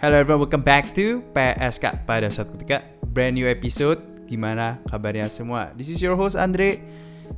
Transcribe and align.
Hello 0.00 0.16
everyone, 0.16 0.48
welcome 0.48 0.64
back 0.64 0.96
to 0.96 1.20
PSK 1.36 2.08
pada 2.08 2.32
suatu 2.32 2.56
ketika 2.56 2.80
brand 3.12 3.36
new 3.36 3.44
episode. 3.44 4.00
Gimana 4.24 4.80
kabarnya 4.88 5.28
semua? 5.28 5.76
This 5.76 5.92
is 5.92 6.00
your 6.00 6.16
host 6.16 6.40
Andre 6.40 6.80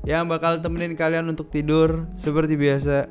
yang 0.07 0.31
bakal 0.31 0.63
temenin 0.63 0.95
kalian 0.95 1.27
untuk 1.27 1.51
tidur 1.51 2.07
seperti 2.15 2.55
biasa. 2.55 3.11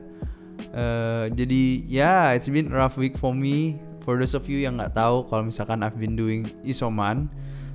Uh, 0.72 1.28
jadi 1.36 1.84
ya 1.84 2.00
yeah, 2.00 2.24
it's 2.32 2.48
been 2.48 2.72
a 2.72 2.80
rough 2.80 2.96
week 2.96 3.20
for 3.20 3.36
me. 3.36 3.76
For 4.08 4.16
those 4.16 4.40
of 4.40 4.48
you 4.48 4.64
yang 4.64 4.80
nggak 4.80 4.96
tahu 4.96 5.28
kalau 5.28 5.44
misalkan 5.44 5.84
I've 5.84 6.00
been 6.00 6.16
doing 6.16 6.56
isoman, 6.64 7.28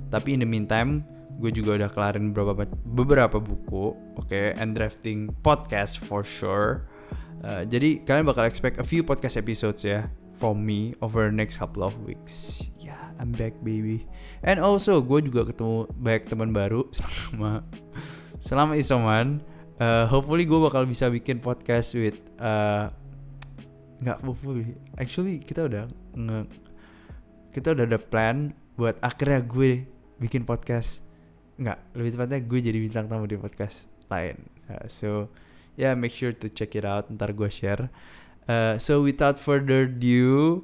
tapi 0.09 0.33
in 0.33 0.41
the 0.41 0.49
meantime 0.49 1.05
gue 1.37 1.53
juga 1.53 1.77
udah 1.77 1.93
kelarin 1.93 2.33
beberapa 2.33 2.65
beberapa 2.89 3.37
buku, 3.37 3.93
oke, 4.17 4.25
okay, 4.25 4.57
and 4.57 4.73
drafting 4.73 5.29
podcast 5.45 6.01
for 6.01 6.25
sure. 6.25 6.89
Uh, 7.45 7.61
jadi 7.69 8.01
kalian 8.01 8.25
bakal 8.25 8.49
expect 8.49 8.81
a 8.81 8.85
few 8.89 9.05
podcast 9.05 9.37
episodes 9.37 9.85
ya 9.85 10.09
from 10.37 10.61
me 10.61 10.93
over 11.01 11.33
next 11.33 11.57
couple 11.57 11.81
of 11.81 11.97
weeks. 12.05 12.61
Yeah, 12.77 13.01
I'm 13.17 13.33
back 13.33 13.57
baby. 13.65 14.05
And 14.45 14.61
also 14.61 15.01
gue 15.01 15.25
juga 15.25 15.49
ketemu 15.49 15.89
banyak 15.97 16.23
teman 16.29 16.53
baru 16.53 16.85
selama 16.95 17.65
selama 18.37 18.77
isoman. 18.77 19.41
Uh, 19.77 20.05
hopefully 20.09 20.45
gue 20.45 20.57
bakal 20.57 20.85
bisa 20.85 21.09
bikin 21.09 21.41
podcast 21.41 21.97
with 21.97 22.17
uh, 22.37 22.93
nggak 24.05 24.21
hopefully. 24.21 24.77
Actually 25.01 25.41
kita 25.41 25.65
udah 25.65 25.89
nge 26.13 26.39
kita 27.57 27.73
udah 27.73 27.85
ada 27.89 27.97
plan 27.97 28.53
buat 28.77 29.01
akhirnya 29.01 29.41
gue 29.41 29.89
bikin 30.21 30.45
podcast. 30.45 31.01
Nggak, 31.57 31.81
lebih 31.97 32.11
tepatnya 32.13 32.39
gue 32.45 32.59
jadi 32.61 32.77
bintang 32.77 33.09
tamu 33.09 33.25
di 33.25 33.33
podcast 33.33 33.89
lain. 34.13 34.37
Uh, 34.69 34.85
so 34.85 35.09
yeah, 35.73 35.97
make 35.97 36.13
sure 36.13 36.29
to 36.29 36.45
check 36.49 36.77
it 36.77 36.85
out. 36.85 37.09
Ntar 37.09 37.33
gue 37.33 37.49
share. 37.49 37.89
Uh, 38.47 38.79
so 38.79 39.03
without 39.03 39.35
further 39.35 39.91
ado, 39.91 40.63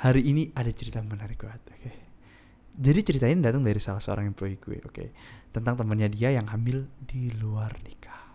hari 0.00 0.24
ini 0.24 0.48
ada 0.56 0.72
cerita 0.72 1.04
menarik 1.04 1.44
banget. 1.44 1.60
Oke. 1.68 1.76
Okay. 1.76 1.96
Jadi 2.72 3.00
cerita 3.04 3.28
ini 3.28 3.44
datang 3.44 3.60
dari 3.60 3.76
salah 3.76 4.00
seorang 4.00 4.32
employee 4.32 4.56
gue, 4.56 4.80
oke. 4.80 4.96
Okay. 4.96 5.08
Tentang 5.52 5.76
temannya 5.76 6.08
dia 6.08 6.32
yang 6.32 6.48
hamil 6.48 6.88
di 7.04 7.28
luar 7.36 7.68
nikah. 7.84 8.32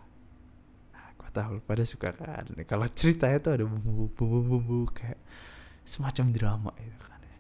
Nah, 0.94 1.10
gue 1.18 1.30
tahu 1.34 1.54
pada 1.66 1.82
suka 1.90 2.14
kan. 2.14 2.46
Kalau 2.70 2.86
ceritanya 2.94 3.42
tuh 3.42 3.52
ada 3.58 3.66
bumbu-bumbu 3.66 4.94
kayak 4.94 5.18
semacam 5.82 6.26
drama 6.30 6.72
itu 6.78 7.02
kan. 7.02 7.20
Ya. 7.26 7.38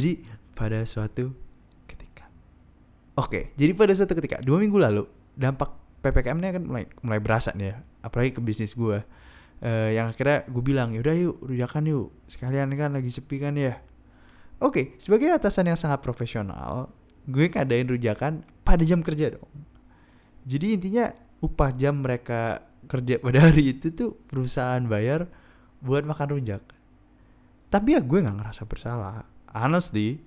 Jadi 0.00 0.10
pada 0.56 0.80
suatu 0.88 1.36
ketika, 1.84 2.24
oke. 3.20 3.28
Okay, 3.28 3.42
jadi 3.60 3.76
pada 3.76 3.92
suatu 3.92 4.16
ketika 4.16 4.40
dua 4.40 4.64
minggu 4.64 4.80
lalu 4.80 5.04
dampak 5.36 5.76
ppkm-nya 6.00 6.56
kan 6.56 6.64
mulai 6.64 6.84
mulai 7.04 7.20
berasa 7.20 7.52
nih 7.52 7.76
ya, 7.76 7.84
apalagi 8.00 8.32
ke 8.32 8.40
bisnis 8.40 8.72
gue 8.72 9.04
uh, 9.64 9.88
yang 9.92 10.12
akhirnya 10.12 10.44
gue 10.48 10.62
bilang 10.64 10.92
yaudah 10.92 11.14
yuk 11.16 11.36
rujakan 11.44 11.84
yuk. 11.88 12.08
Sekalian 12.28 12.72
kan 12.76 12.92
lagi 12.96 13.10
sepi 13.12 13.36
kan 13.40 13.56
ya? 13.56 13.80
Oke 14.60 14.60
okay, 14.60 14.84
sebagai 15.00 15.32
atasan 15.32 15.72
yang 15.72 15.78
sangat 15.78 16.04
profesional 16.04 16.92
gue 17.28 17.46
ngadain 17.52 17.88
rujakan 17.88 18.44
pada 18.64 18.82
jam 18.84 19.04
kerja 19.04 19.36
dong. 19.36 19.50
Jadi 20.48 20.66
intinya 20.76 21.12
upah 21.44 21.70
jam 21.72 22.00
mereka 22.00 22.64
kerja 22.88 23.20
pada 23.20 23.38
hari 23.48 23.76
itu 23.76 23.92
tuh 23.92 24.16
perusahaan 24.28 24.82
bayar 24.84 25.28
buat 25.80 26.04
makan 26.04 26.36
rujak. 26.36 26.60
Tapi 27.70 27.94
ya 27.96 28.00
gue 28.02 28.18
nggak 28.20 28.36
ngerasa 28.40 28.62
bersalah. 28.66 29.24
Honestly 29.52 30.20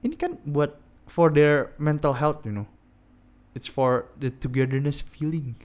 ini 0.00 0.16
kan 0.16 0.40
buat 0.48 0.80
for 1.10 1.28
their 1.28 1.74
mental 1.76 2.16
health 2.16 2.44
you 2.44 2.52
know. 2.52 2.68
It's 3.50 3.66
for 3.66 4.06
the 4.14 4.30
togetherness 4.30 5.02
feeling 5.02 5.58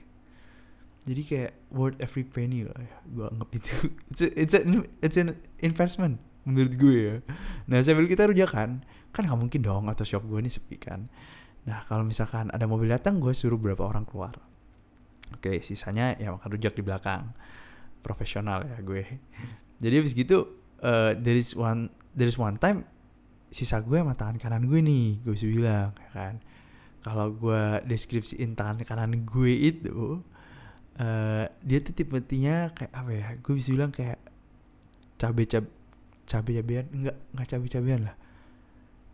jadi 1.05 1.21
kayak 1.21 1.51
worth 1.69 1.97
every 2.01 2.25
penny 2.25 2.65
lah 2.65 2.73
ya 2.81 2.97
gue 3.05 3.25
anggap 3.29 3.49
itu. 3.53 3.75
It's 4.09 4.21
a, 4.25 4.29
it's 4.33 4.55
a, 4.57 4.61
it's 5.05 5.17
an 5.21 5.37
investment 5.61 6.17
menurut 6.49 6.73
gue 6.73 6.97
ya. 6.97 7.15
Nah 7.69 7.85
sambil 7.85 8.09
kita 8.09 8.25
rujakan 8.25 8.81
kan? 9.13 9.23
Nggak 9.29 9.39
mungkin 9.39 9.61
dong 9.61 9.85
atau 9.85 10.01
shop 10.01 10.25
gue 10.25 10.41
ini 10.41 10.49
sepi 10.49 10.81
kan? 10.81 11.05
Nah 11.69 11.85
kalau 11.85 12.01
misalkan 12.01 12.49
ada 12.49 12.65
mobil 12.65 12.89
datang 12.89 13.21
gue 13.21 13.31
suruh 13.37 13.57
berapa 13.61 13.85
orang 13.85 14.09
keluar. 14.09 14.33
Oke 15.37 15.61
sisanya 15.61 16.17
ya 16.17 16.33
makan 16.33 16.49
rujak 16.57 16.73
di 16.73 16.81
belakang. 16.81 17.37
Profesional 18.01 18.65
ya 18.65 18.81
gue. 18.81 19.05
Jadi 19.85 19.93
abis 20.01 20.13
gitu 20.17 20.57
uh, 20.81 21.13
there 21.13 21.37
is 21.37 21.53
one 21.53 21.93
there 22.17 22.29
is 22.29 22.37
one 22.41 22.57
time 22.57 22.81
sisa 23.53 23.77
gue 23.77 24.01
sama 24.01 24.17
tangan 24.17 24.41
kanan 24.41 24.65
gue 24.65 24.81
nih 24.81 25.21
gue 25.21 25.37
bisa 25.37 25.45
bilang 25.45 25.93
ya 26.01 26.09
kan? 26.09 26.35
Kalau 27.05 27.29
gue 27.29 27.85
deskripsiin 27.85 28.57
tangan 28.57 28.81
kanan 28.81 29.21
gue 29.21 29.53
itu 29.53 30.25
uh, 30.99 31.45
dia 31.63 31.79
tuh 31.81 31.93
tipe-tipenya 31.95 32.71
kayak 32.75 32.93
apa 32.93 33.11
ya? 33.11 33.27
Gue 33.39 33.53
bisa 33.59 33.69
bilang 33.71 33.91
kayak 33.91 34.19
cabe 35.15 35.47
cabe 35.47 35.69
cabe 36.25 36.51
cabean 36.57 36.85
enggak 36.91 37.17
enggak 37.33 37.47
cabe 37.47 37.65
cabean 37.71 38.01
lah. 38.07 38.15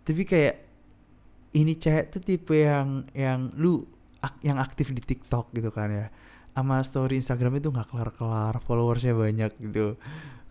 Tapi 0.01 0.23
kayak 0.25 0.55
ini 1.51 1.75
cewek 1.75 2.05
tuh 2.15 2.21
tipe 2.23 2.55
yang 2.55 3.05
yang 3.11 3.51
lu 3.59 3.83
ak, 4.23 4.39
yang 4.41 4.57
aktif 4.57 4.95
di 4.95 5.01
TikTok 5.03 5.51
gitu 5.53 5.69
kan 5.69 5.91
ya. 5.91 6.07
Sama 6.51 6.83
story 6.83 7.19
Instagram 7.19 7.59
itu 7.59 7.71
nggak 7.71 7.87
kelar-kelar 7.91 8.55
followersnya 8.63 9.15
banyak 9.15 9.51
gitu. 9.59 9.95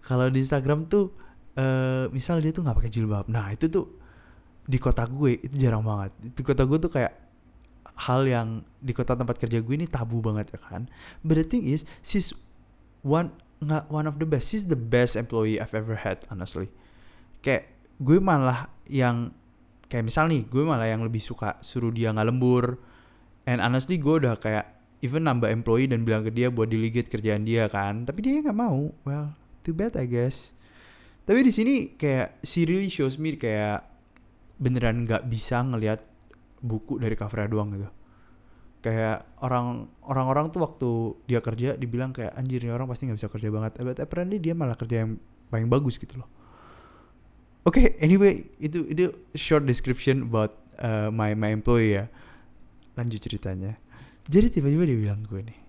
Kalau 0.01 0.27
di 0.33 0.41
Instagram 0.41 0.89
tuh 0.89 1.13
uh, 1.57 2.09
misal 2.13 2.41
dia 2.41 2.53
tuh 2.53 2.65
nggak 2.65 2.77
pakai 2.77 2.93
jilbab. 2.93 3.27
Nah 3.29 3.53
itu 3.53 3.69
tuh 3.69 3.87
di 4.65 4.79
kota 4.79 5.05
gue 5.09 5.41
itu 5.41 5.55
jarang 5.57 5.85
banget. 5.85 6.13
Di 6.21 6.43
kota 6.45 6.63
gue 6.65 6.79
tuh 6.79 6.93
kayak 6.93 7.30
hal 8.01 8.25
yang 8.25 8.65
di 8.81 8.97
kota 8.97 9.13
tempat 9.13 9.37
kerja 9.37 9.61
gue 9.61 9.75
ini 9.77 9.85
tabu 9.85 10.25
banget 10.25 10.57
ya 10.57 10.61
kan. 10.61 10.89
But 11.21 11.37
the 11.37 11.47
thing 11.47 11.69
is, 11.69 11.85
she's 12.01 12.33
one 13.05 13.37
nggak 13.61 13.93
one 13.93 14.09
of 14.09 14.17
the 14.17 14.25
best. 14.25 14.49
She's 14.49 14.65
the 14.73 14.79
best 14.79 15.21
employee 15.21 15.61
I've 15.61 15.77
ever 15.77 16.01
had 16.01 16.25
honestly. 16.33 16.73
Kayak 17.45 17.69
gue 18.01 18.17
malah 18.17 18.73
yang 18.89 19.37
kayak 19.93 20.09
misal 20.09 20.33
nih, 20.33 20.49
gue 20.49 20.65
malah 20.65 20.89
yang 20.89 21.05
lebih 21.05 21.21
suka 21.21 21.61
suruh 21.61 21.93
dia 21.93 22.09
nggak 22.17 22.29
lembur. 22.33 22.81
And 23.45 23.61
honestly 23.61 24.01
gue 24.01 24.25
udah 24.25 24.41
kayak 24.41 24.81
even 25.05 25.29
nambah 25.29 25.53
employee 25.53 25.89
dan 25.89 26.09
bilang 26.09 26.25
ke 26.25 26.33
dia 26.33 26.49
buat 26.49 26.73
delegate 26.73 27.13
kerjaan 27.13 27.45
dia 27.45 27.69
kan. 27.69 28.09
Tapi 28.09 28.19
dia 28.25 28.41
nggak 28.41 28.57
mau. 28.57 28.97
Well, 29.05 29.37
too 29.61 29.77
bad 29.77 29.93
I 30.01 30.09
guess. 30.09 30.57
Tapi 31.29 31.45
di 31.45 31.53
sini 31.53 31.75
kayak 32.01 32.41
she 32.41 32.65
really 32.65 32.89
shows 32.89 33.21
me 33.21 33.37
kayak 33.37 33.85
beneran 34.57 35.05
nggak 35.05 35.29
bisa 35.29 35.61
ngelihat 35.65 36.05
buku 36.61 37.01
dari 37.01 37.17
covernya 37.17 37.49
doang 37.51 37.69
gitu. 37.75 37.89
Kayak 38.81 39.29
orang 39.45 39.93
orang-orang 40.09 40.49
tuh 40.49 40.61
waktu 40.65 40.91
dia 41.29 41.41
kerja 41.45 41.77
dibilang 41.77 42.17
kayak 42.17 42.33
anjir 42.33 42.65
orang 42.73 42.89
pasti 42.89 43.09
nggak 43.09 43.19
bisa 43.21 43.29
kerja 43.29 43.49
banget. 43.53 43.73
But 43.81 43.99
apparently 44.01 44.41
dia 44.41 44.57
malah 44.57 44.77
kerja 44.77 45.05
yang 45.05 45.21
paling 45.53 45.69
bagus 45.69 46.01
gitu 46.01 46.21
loh. 46.21 46.29
Oke 47.69 47.77
okay, 47.77 47.87
anyway 48.01 48.49
itu 48.57 48.89
itu 48.89 49.13
short 49.37 49.69
description 49.69 50.33
about 50.33 50.57
uh, 50.81 51.13
my 51.13 51.37
my 51.37 51.53
employee 51.53 52.01
ya. 52.01 52.05
Lanjut 52.97 53.21
ceritanya. 53.21 53.77
Jadi 54.31 54.61
tiba-tiba 54.61 54.89
dia 54.89 54.97
bilang 54.97 55.21
gue 55.29 55.45
nih 55.45 55.61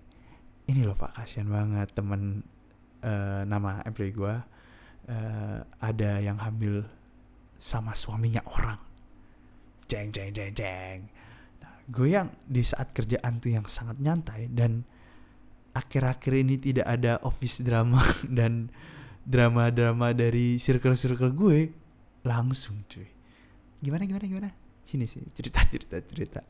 ini 0.70 0.86
loh 0.86 0.94
pak 0.94 1.18
kasihan 1.18 1.50
banget 1.50 1.90
temen 1.92 2.44
uh, 3.02 3.42
nama 3.42 3.82
employee 3.82 4.14
gue 4.14 4.34
uh, 5.10 5.58
ada 5.82 6.10
yang 6.22 6.38
hamil 6.38 6.86
sama 7.58 7.94
suaminya 7.94 8.42
orang 8.46 8.78
jeng 9.92 10.08
jeng 10.08 10.32
jeng 10.32 10.52
jeng. 10.56 10.98
Nah, 11.60 11.74
gue 11.92 12.08
yang 12.08 12.32
di 12.48 12.64
saat 12.64 12.96
kerjaan 12.96 13.44
tuh 13.44 13.52
yang 13.52 13.68
sangat 13.68 14.00
nyantai 14.00 14.48
dan 14.48 14.88
akhir-akhir 15.76 16.32
ini 16.32 16.56
tidak 16.56 16.88
ada 16.88 17.20
office 17.20 17.60
drama 17.60 18.00
dan 18.40 18.72
drama-drama 19.22 20.16
dari 20.16 20.56
circle-circle 20.56 21.36
gue 21.36 21.68
langsung 22.24 22.80
cuy. 22.88 23.06
Gimana 23.84 24.08
gimana 24.08 24.24
gimana? 24.24 24.50
Sini 24.82 25.04
sih 25.04 25.20
cerita 25.36 25.60
cerita 25.68 26.00
cerita. 26.00 26.40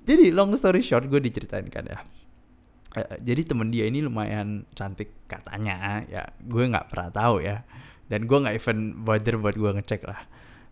Jadi 0.00 0.32
long 0.32 0.56
story 0.56 0.80
short 0.80 1.06
gue 1.06 1.20
diceritain 1.20 1.68
kan 1.68 1.84
ya. 1.84 2.00
Uh, 2.90 3.14
jadi 3.22 3.46
temen 3.46 3.70
dia 3.70 3.86
ini 3.86 4.02
lumayan 4.02 4.64
cantik 4.72 5.28
katanya 5.28 6.02
ya. 6.08 6.24
Gue 6.42 6.64
nggak 6.66 6.88
pernah 6.90 7.10
tahu 7.12 7.44
ya. 7.44 7.62
Dan 8.10 8.26
gue 8.26 8.38
nggak 8.42 8.56
even 8.58 9.06
bother 9.06 9.38
buat 9.38 9.54
gue 9.54 9.70
ngecek 9.70 10.02
lah 10.02 10.18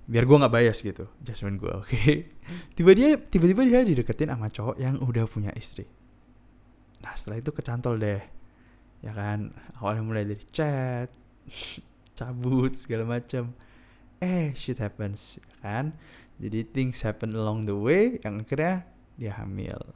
biar 0.09 0.25
gue 0.25 0.37
nggak 0.41 0.55
bias 0.57 0.81
gitu 0.81 1.05
judgement 1.21 1.61
gue 1.61 1.73
oke. 1.73 1.85
Okay? 1.93 2.33
tiba 2.77 2.97
dia 2.97 3.21
tiba-tiba 3.21 3.63
dia 3.69 3.85
dideketin 3.85 4.33
sama 4.33 4.49
cowok 4.49 4.77
yang 4.81 4.97
udah 5.05 5.29
punya 5.29 5.53
istri. 5.53 5.85
Nah 7.05 7.13
setelah 7.13 7.45
itu 7.45 7.53
kecantol 7.53 8.01
deh 8.01 8.25
ya 9.05 9.13
kan? 9.13 9.53
Awalnya 9.77 10.03
mulai 10.03 10.25
dari 10.25 10.45
chat 10.49 11.13
cabut 12.19 12.73
segala 12.81 13.21
macam 13.21 13.53
eh 14.25 14.57
shit 14.57 14.81
happens 14.81 15.37
ya 15.45 15.55
kan? 15.61 15.85
Jadi 16.41 16.65
things 16.73 17.05
happen 17.05 17.37
along 17.37 17.69
the 17.69 17.77
way 17.77 18.17
yang 18.25 18.41
akhirnya 18.41 18.89
dia 19.21 19.37
hamil. 19.37 19.93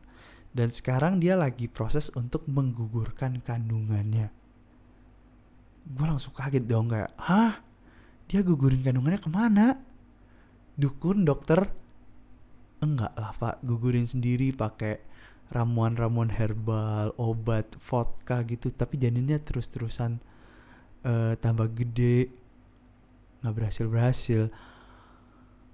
Dan 0.53 0.69
sekarang 0.69 1.25
dia 1.25 1.33
lagi 1.33 1.65
proses 1.65 2.13
untuk 2.13 2.45
menggugurkan 2.45 3.41
kandungannya. 3.41 4.29
Gue 5.89 6.05
langsung 6.05 6.37
kaget 6.37 6.69
dong 6.69 6.93
kayak 6.93 7.17
hah? 7.17 7.65
Dia 8.29 8.45
gugurin 8.45 8.85
kandungannya 8.85 9.17
ke 9.17 9.33
mana 9.33 9.92
dukun 10.79 11.25
dokter? 11.27 11.71
Enggak 12.83 13.15
lah 13.15 13.33
pak. 13.35 13.63
Gugurin 13.63 14.09
sendiri 14.09 14.51
pakai 14.51 14.99
ramuan-ramuan 15.53 16.33
herbal 16.33 17.15
obat 17.21 17.73
vodka 17.79 18.43
gitu. 18.49 18.73
Tapi 18.75 18.99
janinnya 18.99 19.39
terus-terusan 19.39 20.19
uh, 21.07 21.35
tambah 21.39 21.71
gede. 21.73 22.33
Nggak 23.43 23.55
berhasil 23.55 23.87
berhasil 23.91 24.43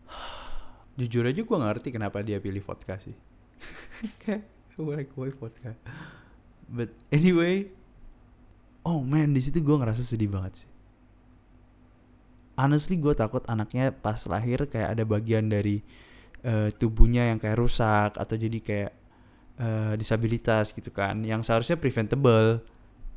jujur 0.98 1.24
aja 1.28 1.40
gue 1.44 1.58
ngerti 1.60 1.88
kenapa 1.92 2.24
dia 2.24 2.40
pilih 2.40 2.60
vodka 2.64 2.96
sih. 3.00 3.16
Kayak 4.24 4.48
gue 4.76 4.84
like 4.94 5.12
why 5.16 5.32
vodka. 5.32 5.76
But 6.68 6.92
anyway 7.08 7.78
oh 8.88 9.04
man 9.04 9.36
di 9.36 9.40
situ 9.44 9.60
gue 9.60 9.76
ngerasa 9.76 10.00
sedih 10.00 10.32
banget 10.32 10.64
sih 10.64 10.68
honestly 12.58 12.98
gue 12.98 13.14
takut 13.14 13.46
anaknya 13.46 13.94
pas 13.94 14.18
lahir 14.26 14.66
kayak 14.66 14.98
ada 14.98 15.06
bagian 15.06 15.46
dari 15.46 15.80
uh, 16.42 16.68
tubuhnya 16.74 17.30
yang 17.30 17.38
kayak 17.38 17.56
rusak 17.56 18.18
atau 18.18 18.34
jadi 18.34 18.58
kayak 18.58 18.92
uh, 19.62 19.92
disabilitas 19.94 20.74
gitu 20.74 20.90
kan 20.90 21.22
yang 21.22 21.46
seharusnya 21.46 21.78
preventable. 21.78 22.66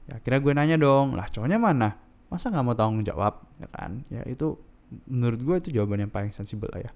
Ya 0.06 0.22
kira 0.22 0.38
gue 0.38 0.54
nanya 0.54 0.78
dong 0.78 1.18
lah 1.18 1.26
cowoknya 1.26 1.58
mana? 1.58 1.98
Masa 2.30 2.54
nggak 2.54 2.64
mau 2.64 2.78
tanggung 2.78 3.02
jawab? 3.02 3.42
Ya 3.58 3.68
kan? 3.74 4.06
Ya 4.14 4.22
itu 4.30 4.62
menurut 5.10 5.42
gue 5.42 5.56
itu 5.58 5.70
jawaban 5.74 6.06
yang 6.06 6.14
paling 6.14 6.30
sensibel 6.30 6.70
lah 6.70 6.82
ya. 6.86 6.92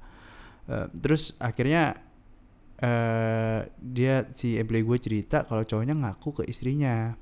Uh, 0.65 0.87
terus 1.01 1.33
akhirnya 1.41 1.97
uh, 2.81 3.65
dia 3.81 4.29
si 4.33 4.57
employee 4.61 4.85
gue 4.85 4.97
cerita 5.01 5.45
kalau 5.49 5.65
cowoknya 5.65 5.97
ngaku 5.97 6.41
ke 6.41 6.43
istrinya. 6.45 7.17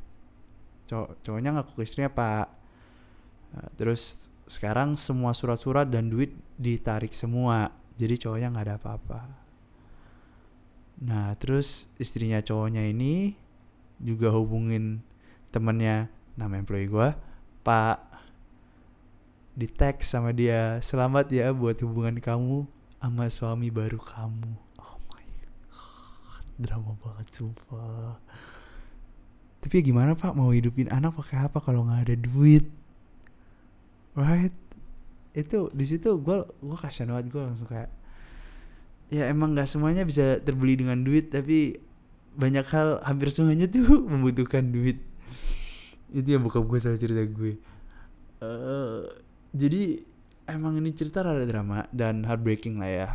Cow 0.84 1.16
cowoknya 1.24 1.60
ngaku 1.60 1.72
ke 1.80 1.82
istrinya 1.88 2.12
pak. 2.12 2.48
Uh, 3.54 3.70
terus 3.80 4.33
sekarang 4.48 5.00
semua 5.00 5.32
surat-surat 5.32 5.88
dan 5.88 6.12
duit 6.12 6.36
ditarik 6.60 7.16
semua. 7.16 7.72
Jadi 7.96 8.20
cowoknya 8.20 8.48
nggak 8.52 8.66
ada 8.68 8.76
apa-apa. 8.80 9.22
Nah 11.04 11.36
terus 11.40 11.92
istrinya 12.00 12.44
cowoknya 12.44 12.84
ini 12.88 13.36
juga 14.00 14.34
hubungin 14.36 15.00
temennya 15.54 16.12
nama 16.36 16.60
employee 16.60 16.90
gue 16.90 17.10
pak. 17.64 18.00
Di 19.54 19.70
tag 19.70 20.02
sama 20.02 20.34
dia 20.34 20.82
selamat 20.82 21.30
ya 21.30 21.54
buat 21.54 21.78
hubungan 21.86 22.18
kamu 22.18 22.66
sama 22.98 23.30
suami 23.30 23.70
baru 23.70 24.02
kamu. 24.02 24.54
Oh 24.82 24.98
my 25.14 25.26
god 25.70 26.46
drama 26.58 26.98
banget 27.00 27.28
sumpah. 27.32 28.18
Tapi 29.64 29.74
ya 29.80 29.84
gimana 29.86 30.18
pak? 30.18 30.34
Mau 30.36 30.52
hidupin 30.52 30.90
anak 30.92 31.16
pakai 31.16 31.48
apa 31.48 31.62
kalau 31.62 31.86
nggak 31.88 32.02
ada 32.10 32.16
duit 32.18 32.66
right. 34.18 34.56
Itu 35.34 35.74
di 35.74 35.86
situ 35.86 36.22
gue 36.22 36.46
gue 36.46 36.78
kasihan 36.78 37.14
banget 37.14 37.34
gue 37.34 37.42
langsung 37.42 37.70
kayak 37.70 37.90
ya 39.14 39.30
emang 39.30 39.54
nggak 39.54 39.70
semuanya 39.70 40.06
bisa 40.06 40.42
terbeli 40.42 40.74
dengan 40.78 41.02
duit 41.06 41.30
tapi 41.30 41.78
banyak 42.34 42.66
hal 42.66 42.98
hampir 43.06 43.30
semuanya 43.30 43.70
tuh 43.70 44.02
membutuhkan 44.12 44.70
duit. 44.70 45.02
Itu 46.14 46.38
yang 46.38 46.46
buka 46.46 46.62
gue 46.62 46.78
selalu 46.78 47.00
cerita 47.02 47.24
gue. 47.26 47.54
Uh, 48.44 49.10
jadi 49.56 50.04
emang 50.50 50.78
ini 50.78 50.92
cerita 50.94 51.24
rada 51.24 51.46
drama 51.46 51.88
dan 51.90 52.26
heartbreaking 52.26 52.78
lah 52.82 52.92
ya. 52.92 53.10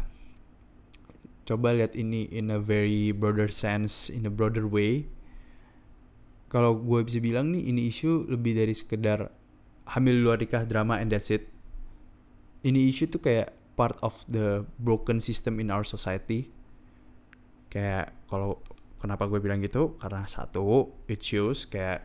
Coba 1.49 1.73
lihat 1.73 1.97
ini 1.97 2.29
in 2.29 2.53
a 2.53 2.61
very 2.61 3.15
broader 3.15 3.49
sense 3.49 4.13
in 4.13 4.29
a 4.29 4.33
broader 4.33 4.69
way. 4.69 5.09
Kalau 6.49 6.81
gue 6.81 7.05
bisa 7.05 7.21
bilang 7.21 7.53
nih 7.53 7.73
ini 7.73 7.93
isu 7.93 8.29
lebih 8.29 8.57
dari 8.57 8.73
sekedar 8.73 9.29
hamil 9.89 10.21
luar 10.21 10.37
nikah 10.37 10.69
drama 10.69 11.01
and 11.01 11.09
that's 11.09 11.33
it. 11.33 11.49
Ini 12.61 12.93
isu 12.93 13.09
tuh 13.09 13.23
kayak 13.23 13.55
part 13.79 13.97
of 14.05 14.27
the 14.29 14.67
broken 14.83 15.23
system 15.23 15.63
in 15.63 15.73
our 15.73 15.87
society. 15.87 16.53
Kayak 17.73 18.13
kalau 18.29 18.61
kenapa 19.01 19.25
gue 19.31 19.41
bilang 19.41 19.65
gitu? 19.65 19.97
Karena 19.97 20.27
satu 20.29 20.93
shows 21.23 21.65
kayak 21.65 22.05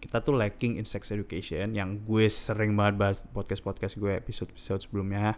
kita 0.00 0.20
tuh 0.20 0.36
lacking 0.36 0.76
in 0.76 0.84
sex 0.84 1.08
education 1.10 1.72
yang 1.72 2.04
gue 2.04 2.28
sering 2.28 2.76
banget 2.76 2.94
bahas 3.00 3.18
podcast 3.32 3.64
podcast 3.64 3.94
gue 3.96 4.12
episode 4.14 4.52
episode 4.54 4.84
sebelumnya. 4.86 5.36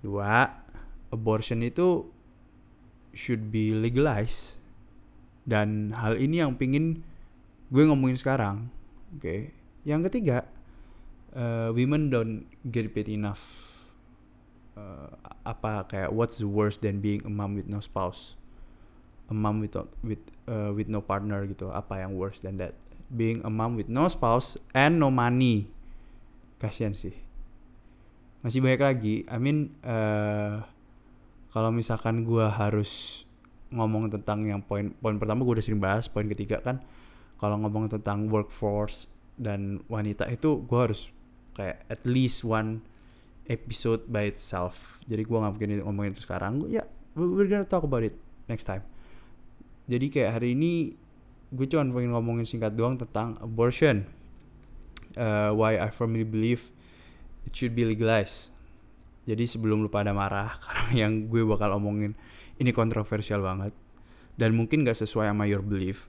Dua 0.00 0.48
abortion 1.12 1.60
itu 1.60 2.08
should 3.12 3.52
be 3.52 3.76
legalized. 3.76 4.56
Dan 5.44 5.90
hal 5.96 6.16
ini 6.16 6.40
yang 6.40 6.54
pingin 6.56 7.02
gue 7.68 7.82
ngomongin 7.84 8.16
sekarang 8.16 8.70
oke? 9.16 9.20
okay? 9.24 9.59
Yang 9.84 10.04
ketiga 10.04 10.44
uh, 11.34 11.70
women 11.72 12.10
don't 12.10 12.46
get 12.68 12.90
paid 12.94 13.08
enough. 13.08 13.66
Uh, 14.78 15.12
apa 15.44 15.84
kayak 15.90 16.10
what's 16.14 16.38
the 16.38 16.48
worst 16.48 16.80
than 16.80 17.02
being 17.02 17.20
a 17.26 17.32
mom 17.32 17.58
with 17.58 17.68
no 17.68 17.82
spouse? 17.82 18.38
A 19.30 19.34
mom 19.34 19.62
with 19.62 19.76
with 20.02 20.22
uh, 20.50 20.74
with 20.74 20.90
no 20.90 21.02
partner 21.02 21.46
gitu. 21.46 21.70
Apa 21.70 22.02
yang 22.02 22.16
worse 22.16 22.42
than 22.42 22.58
that? 22.58 22.74
Being 23.10 23.42
a 23.42 23.50
mom 23.50 23.74
with 23.74 23.90
no 23.90 24.06
spouse 24.06 24.58
and 24.74 24.98
no 24.98 25.10
money. 25.10 25.70
Kasian 26.62 26.94
sih. 26.94 27.14
Masih 28.40 28.64
banyak 28.64 28.80
lagi. 28.80 29.14
I 29.28 29.36
mean 29.36 29.74
uh, 29.84 30.64
kalau 31.50 31.74
misalkan 31.74 32.22
gue 32.22 32.46
harus 32.46 33.24
ngomong 33.70 34.10
tentang 34.10 34.42
yang 34.46 34.62
poin 34.62 34.90
poin 34.98 35.14
pertama 35.18 35.46
gue 35.46 35.54
udah 35.58 35.64
sering 35.64 35.78
bahas 35.78 36.10
poin 36.10 36.26
ketiga 36.26 36.58
kan 36.58 36.82
kalau 37.38 37.54
ngomong 37.62 37.86
tentang 37.86 38.26
workforce 38.26 39.06
dan 39.40 39.80
wanita 39.88 40.28
itu 40.28 40.60
gue 40.68 40.80
harus 40.80 41.08
kayak 41.56 41.88
at 41.88 42.04
least 42.04 42.44
one 42.44 42.84
episode 43.48 44.04
by 44.06 44.28
itself. 44.28 45.00
Jadi 45.08 45.24
gue 45.24 45.32
nggak 45.40 45.52
mungkin 45.56 45.70
ngomongin 45.80 46.12
itu 46.12 46.28
sekarang. 46.28 46.68
Ya 46.68 46.84
yeah, 46.84 46.86
we're 47.16 47.48
gonna 47.48 47.64
talk 47.64 47.82
about 47.82 48.04
it 48.04 48.14
next 48.46 48.68
time. 48.68 48.84
Jadi 49.88 50.12
kayak 50.12 50.38
hari 50.38 50.52
ini 50.52 50.92
gue 51.50 51.66
cuma 51.66 51.88
pengen 51.90 52.14
ngomongin 52.14 52.44
singkat 52.46 52.76
doang 52.76 53.00
tentang 53.00 53.40
abortion. 53.40 54.04
Uh, 55.18 55.50
why 55.56 55.74
I 55.74 55.90
firmly 55.90 56.22
believe 56.22 56.70
it 57.48 57.56
should 57.56 57.72
be 57.72 57.82
legalized. 57.82 58.52
Jadi 59.24 59.48
sebelum 59.48 59.82
lu 59.82 59.90
pada 59.90 60.12
marah 60.12 60.54
karena 60.68 61.08
yang 61.08 61.26
gue 61.32 61.42
bakal 61.48 61.80
omongin 61.80 62.12
ini 62.60 62.70
kontroversial 62.76 63.40
banget. 63.40 63.72
Dan 64.36 64.54
mungkin 64.54 64.86
gak 64.86 64.96
sesuai 65.00 65.32
sama 65.32 65.48
your 65.48 65.60
belief. 65.60 66.06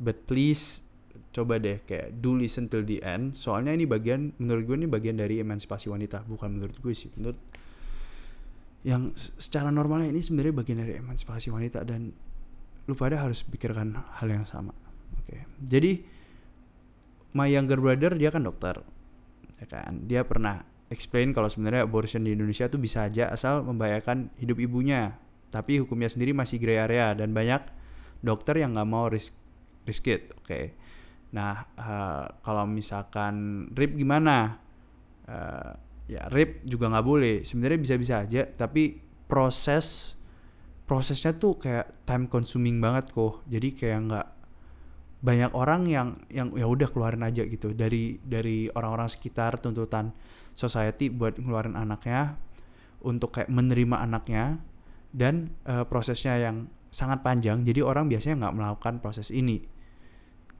But 0.00 0.24
please 0.24 0.85
coba 1.32 1.58
deh 1.60 1.80
kayak 1.82 2.20
do 2.20 2.36
listen 2.36 2.70
till 2.70 2.84
the 2.84 3.02
end. 3.02 3.36
Soalnya 3.36 3.72
ini 3.74 3.84
bagian 3.84 4.36
menurut 4.40 4.62
gue 4.66 4.76
ini 4.84 4.88
bagian 4.88 5.16
dari 5.16 5.42
emansipasi 5.42 5.90
wanita 5.90 6.24
bukan 6.24 6.60
menurut 6.60 6.76
gue 6.78 6.94
sih. 6.94 7.10
Menurut 7.16 7.38
yang 8.86 9.10
secara 9.16 9.74
normalnya 9.74 10.14
ini 10.14 10.22
sebenarnya 10.22 10.54
bagian 10.54 10.78
dari 10.78 10.94
emansipasi 10.98 11.50
wanita 11.50 11.82
dan 11.82 12.14
lu 12.86 12.94
pada 12.94 13.18
harus 13.18 13.42
pikirkan 13.42 13.98
hal 14.22 14.28
yang 14.30 14.46
sama. 14.46 14.70
Oke. 15.18 15.34
Okay. 15.34 15.40
jadi 15.58 15.92
my 17.34 17.50
younger 17.50 17.82
brother 17.82 18.14
dia 18.14 18.30
kan 18.30 18.46
dokter 18.46 18.78
ya 19.58 19.66
kan? 19.66 20.06
Dia 20.06 20.22
pernah 20.22 20.62
explain 20.86 21.34
kalau 21.34 21.50
sebenarnya 21.50 21.82
abortion 21.82 22.22
di 22.22 22.36
Indonesia 22.36 22.70
tuh 22.70 22.78
bisa 22.78 23.10
aja 23.10 23.26
asal 23.32 23.66
membahayakan 23.66 24.30
hidup 24.38 24.62
ibunya. 24.62 25.18
Tapi 25.50 25.82
hukumnya 25.82 26.10
sendiri 26.10 26.30
masih 26.30 26.62
gray 26.62 26.78
area 26.78 27.10
dan 27.16 27.34
banyak 27.34 27.64
dokter 28.22 28.62
yang 28.62 28.76
nggak 28.76 28.88
mau 28.88 29.06
risk 29.10 29.34
risk 29.86 30.06
it 30.10 30.34
oke? 30.34 30.46
okay. 30.46 30.74
Nah 31.34 31.66
uh, 31.74 32.24
kalau 32.44 32.64
misalkan 32.68 33.66
rip 33.74 33.96
gimana? 33.98 34.62
Uh, 35.26 35.74
ya 36.06 36.30
rip 36.30 36.62
juga 36.62 36.90
nggak 36.90 37.06
boleh. 37.06 37.34
Sebenarnya 37.42 37.78
bisa-bisa 37.82 38.14
aja 38.22 38.46
tapi 38.46 39.02
proses 39.26 40.14
prosesnya 40.86 41.34
tuh 41.34 41.58
kayak 41.58 42.06
time 42.06 42.30
consuming 42.30 42.78
banget 42.78 43.10
kok. 43.10 43.42
Jadi 43.50 43.68
kayak 43.74 44.00
nggak 44.06 44.26
banyak 45.26 45.50
orang 45.58 45.90
yang 45.90 46.08
yang 46.30 46.54
ya 46.54 46.66
udah 46.70 46.88
keluarin 46.94 47.26
aja 47.26 47.42
gitu. 47.42 47.74
Dari 47.74 48.22
dari 48.22 48.70
orang-orang 48.70 49.10
sekitar 49.10 49.58
tuntutan 49.58 50.14
society 50.54 51.10
buat 51.10 51.36
ngeluarin 51.36 51.74
anaknya 51.74 52.38
untuk 53.02 53.34
kayak 53.34 53.50
menerima 53.50 54.06
anaknya 54.06 54.62
dan 55.10 55.52
uh, 55.66 55.82
prosesnya 55.84 56.38
yang 56.38 56.70
sangat 56.94 57.20
panjang. 57.26 57.66
Jadi 57.66 57.82
orang 57.82 58.06
biasanya 58.06 58.46
nggak 58.46 58.54
melakukan 58.56 58.94
proses 59.02 59.34
ini 59.34 59.75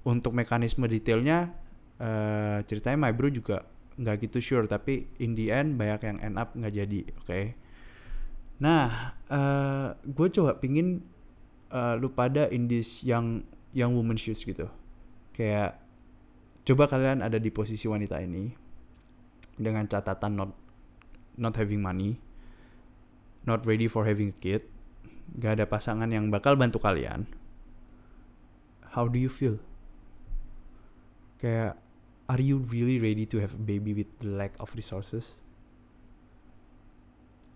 untuk 0.07 0.39
mekanisme 0.39 0.87
detailnya 0.87 1.51
uh, 1.99 2.63
ceritanya 2.63 3.11
my 3.11 3.13
bro 3.13 3.27
juga 3.27 3.67
nggak 3.99 4.29
gitu 4.29 4.39
sure 4.39 4.67
tapi 4.71 5.11
in 5.19 5.35
the 5.35 5.51
end 5.51 5.75
banyak 5.75 6.07
yang 6.07 6.19
end 6.23 6.37
up 6.39 6.55
nggak 6.55 6.73
jadi 6.73 7.01
oke 7.17 7.27
okay? 7.27 7.45
nah 8.63 9.13
uh, 9.29 9.37
eh, 9.37 9.89
gue 10.05 10.29
coba 10.33 10.57
pingin 10.57 11.05
uh, 11.75 11.97
lu 11.99 12.09
pada 12.13 12.49
in 12.53 12.69
this 12.71 13.05
young 13.05 13.45
young 13.75 13.93
woman 13.97 14.17
shoes 14.17 14.45
gitu 14.45 14.69
kayak 15.33 15.81
coba 16.65 16.89
kalian 16.89 17.21
ada 17.25 17.37
di 17.41 17.49
posisi 17.53 17.89
wanita 17.89 18.21
ini 18.21 18.53
dengan 19.57 19.89
catatan 19.89 20.33
not 20.37 20.51
not 21.37 21.57
having 21.57 21.81
money 21.81 22.21
not 23.49 23.65
ready 23.65 23.89
for 23.89 24.05
having 24.05 24.33
a 24.33 24.39
kid 24.39 24.65
gak 25.41 25.61
ada 25.61 25.65
pasangan 25.69 26.09
yang 26.09 26.29
bakal 26.29 26.57
bantu 26.57 26.81
kalian 26.81 27.29
how 28.97 29.09
do 29.09 29.21
you 29.21 29.29
feel 29.29 29.61
kayak 31.37 31.77
are 32.27 32.43
you 32.43 32.63
really 32.71 32.99
ready 32.99 33.25
to 33.27 33.39
have 33.39 33.55
a 33.55 33.63
baby 33.63 33.95
with 33.95 34.11
the 34.19 34.31
lack 34.31 34.55
of 34.59 34.71
resources? 34.75 35.39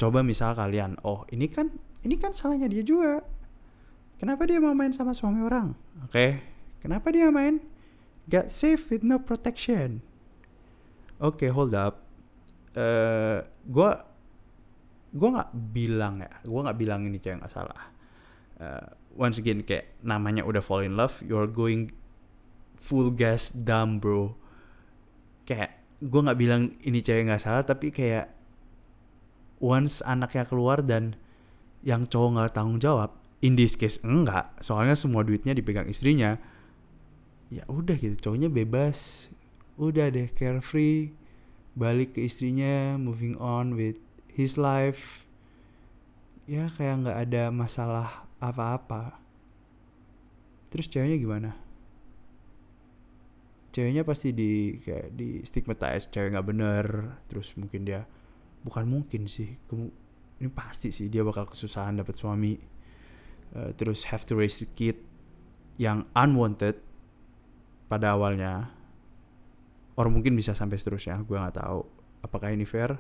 Coba 0.01 0.25
misal 0.25 0.57
kalian 0.57 0.97
oh 1.05 1.27
ini 1.29 1.51
kan 1.51 1.69
ini 2.07 2.17
kan 2.17 2.33
salahnya 2.33 2.71
dia 2.71 2.81
juga. 2.81 3.21
Kenapa 4.17 4.45
dia 4.45 4.61
mau 4.61 4.77
main 4.77 4.93
sama 4.93 5.17
suami 5.17 5.45
orang? 5.45 5.77
Oke 6.05 6.13
okay. 6.13 6.31
kenapa 6.81 7.13
dia 7.13 7.29
main? 7.29 7.61
Get 8.31 8.49
safe 8.53 8.81
with 8.93 9.03
no 9.03 9.19
protection. 9.21 10.05
Oke 11.21 11.45
okay, 11.45 11.51
hold 11.53 11.77
up. 11.77 12.05
Uh, 12.73 13.43
gue 13.67 13.91
gue 15.11 15.29
nggak 15.35 15.51
bilang 15.75 16.23
ya 16.23 16.31
gue 16.47 16.61
nggak 16.63 16.79
bilang 16.79 17.01
ini 17.11 17.19
cewek 17.19 17.43
nggak 17.43 17.53
salah. 17.53 17.91
Uh, 18.61 18.93
once 19.17 19.41
again 19.41 19.65
kayak 19.65 19.97
namanya 20.05 20.45
udah 20.45 20.61
fall 20.61 20.85
in 20.85 20.95
love 20.95 21.17
you're 21.25 21.49
going 21.49 21.89
full 22.81 23.13
gas 23.13 23.53
dumb 23.53 24.01
bro. 24.01 24.35
Kayak 25.45 25.85
gue 26.01 26.21
nggak 26.25 26.41
bilang 26.41 26.75
ini 26.81 27.05
cewek 27.05 27.29
nggak 27.29 27.45
salah 27.45 27.63
tapi 27.63 27.93
kayak 27.93 28.33
once 29.61 30.01
anaknya 30.01 30.49
keluar 30.49 30.81
dan 30.81 31.15
yang 31.85 32.09
cowok 32.09 32.29
nggak 32.35 32.53
tanggung 32.57 32.81
jawab 32.81 33.13
in 33.45 33.55
this 33.55 33.77
case 33.77 34.01
enggak. 34.01 34.49
Soalnya 34.65 34.97
semua 34.97 35.23
duitnya 35.23 35.53
dipegang 35.53 35.87
istrinya. 35.87 36.41
Ya 37.53 37.69
udah 37.69 37.95
gitu 38.01 38.17
cowoknya 38.17 38.49
bebas. 38.49 39.29
Udah 39.77 40.09
deh 40.09 40.33
carefree 40.33 41.13
balik 41.77 42.19
ke 42.19 42.27
istrinya 42.27 42.97
moving 42.97 43.37
on 43.37 43.77
with 43.77 44.01
his 44.33 44.57
life. 44.57 45.29
Ya 46.49 46.73
kayak 46.73 47.07
nggak 47.07 47.19
ada 47.29 47.43
masalah 47.53 48.25
apa-apa. 48.41 49.21
Terus 50.73 50.89
ceweknya 50.89 51.19
gimana 51.21 51.70
ceweknya 53.71 54.03
pasti 54.03 54.35
di 54.35 54.79
kayak 54.83 55.15
di 55.15 55.43
stigmatize 55.47 56.11
cewek 56.11 56.35
nggak 56.35 56.47
bener 56.47 56.87
terus 57.31 57.55
mungkin 57.55 57.87
dia 57.87 58.03
bukan 58.67 58.85
mungkin 58.85 59.31
sih 59.31 59.57
ini 60.41 60.49
pasti 60.49 60.89
sih 60.89 61.13
dia 61.13 61.21
bakal 61.21 61.45
kesusahan 61.53 62.01
dapat 62.01 62.17
suami. 62.17 62.57
Uh, 63.51 63.77
terus 63.77 64.09
have 64.09 64.25
to 64.25 64.39
raise 64.39 64.63
a 64.65 64.69
kid 64.73 64.97
yang 65.77 66.09
unwanted 66.17 66.81
pada 67.93 68.17
awalnya. 68.17 68.73
Or 70.01 70.09
mungkin 70.09 70.33
bisa 70.33 70.57
sampai 70.57 70.81
seterusnya 70.81 71.21
gue 71.21 71.37
nggak 71.37 71.61
tahu. 71.61 71.85
Apakah 72.25 72.57
ini 72.57 72.65
fair? 72.65 72.97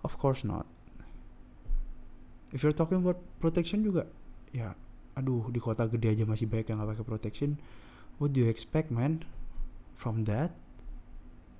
Of 0.00 0.16
course 0.16 0.40
not. 0.40 0.64
If 2.50 2.64
you're 2.64 2.74
talking 2.74 3.04
about 3.04 3.20
protection 3.38 3.84
juga 3.84 4.08
ya 4.50 4.74
aduh 5.14 5.52
di 5.52 5.62
kota 5.62 5.86
gede 5.86 6.16
aja 6.16 6.24
masih 6.26 6.48
banyak 6.48 6.66
yang 6.72 6.80
nggak 6.80 6.96
pakai 6.96 7.06
protection. 7.06 7.60
What 8.16 8.32
do 8.32 8.40
you 8.40 8.48
expect 8.48 8.88
man 8.88 9.28
from 9.94 10.26
that. 10.26 10.54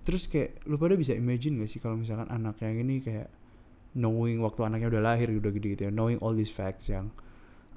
Terus 0.07 0.27
kayak 0.27 0.65
lu 0.65 0.81
pada 0.81 0.97
bisa 0.97 1.13
imagine 1.13 1.61
gak 1.61 1.71
sih 1.71 1.79
kalau 1.79 2.01
misalkan 2.01 2.27
anak 2.33 2.59
yang 2.65 2.81
ini 2.81 3.05
kayak 3.05 3.29
knowing 3.95 4.39
waktu 4.43 4.63
anaknya 4.67 4.89
udah 4.91 5.03
lahir 5.03 5.29
udah 5.35 5.51
gede 5.51 5.67
gitu 5.75 5.83
ya 5.91 5.93
knowing 5.93 6.19
all 6.23 6.35
these 6.35 6.53
facts 6.53 6.87
yang 6.87 7.11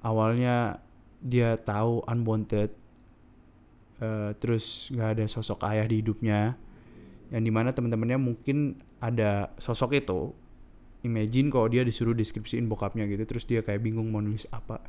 awalnya 0.05 0.77
dia 1.23 1.57
tahu 1.57 2.05
unwanted 2.05 2.69
uh, 4.03 4.35
terus 4.37 4.93
nggak 4.93 5.09
ada 5.17 5.25
sosok 5.25 5.65
ayah 5.71 5.87
di 5.89 6.03
hidupnya 6.03 6.53
yang 7.33 7.43
di 7.43 7.49
mana 7.49 7.73
teman-temannya 7.73 8.19
mungkin 8.21 8.77
ada 9.01 9.49
sosok 9.57 9.97
itu 9.97 10.35
imagine 11.01 11.49
kalau 11.49 11.65
dia 11.65 11.81
disuruh 11.81 12.13
deskripsiin 12.13 12.69
bokapnya 12.69 13.09
gitu 13.09 13.23
terus 13.25 13.43
dia 13.49 13.65
kayak 13.65 13.81
bingung 13.81 14.13
mau 14.13 14.21
nulis 14.21 14.45
apa. 14.53 14.79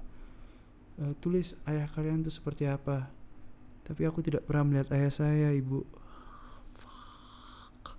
Uh, 0.94 1.10
tulis 1.18 1.58
ayah 1.66 1.90
kalian 1.90 2.22
tuh 2.22 2.30
seperti 2.30 2.70
apa 2.70 3.10
tapi 3.84 4.08
aku 4.08 4.24
tidak 4.24 4.48
pernah 4.48 4.64
melihat 4.64 4.96
ayah 4.96 5.12
saya, 5.12 5.52
ibu. 5.52 5.84
Fuck. 6.80 7.92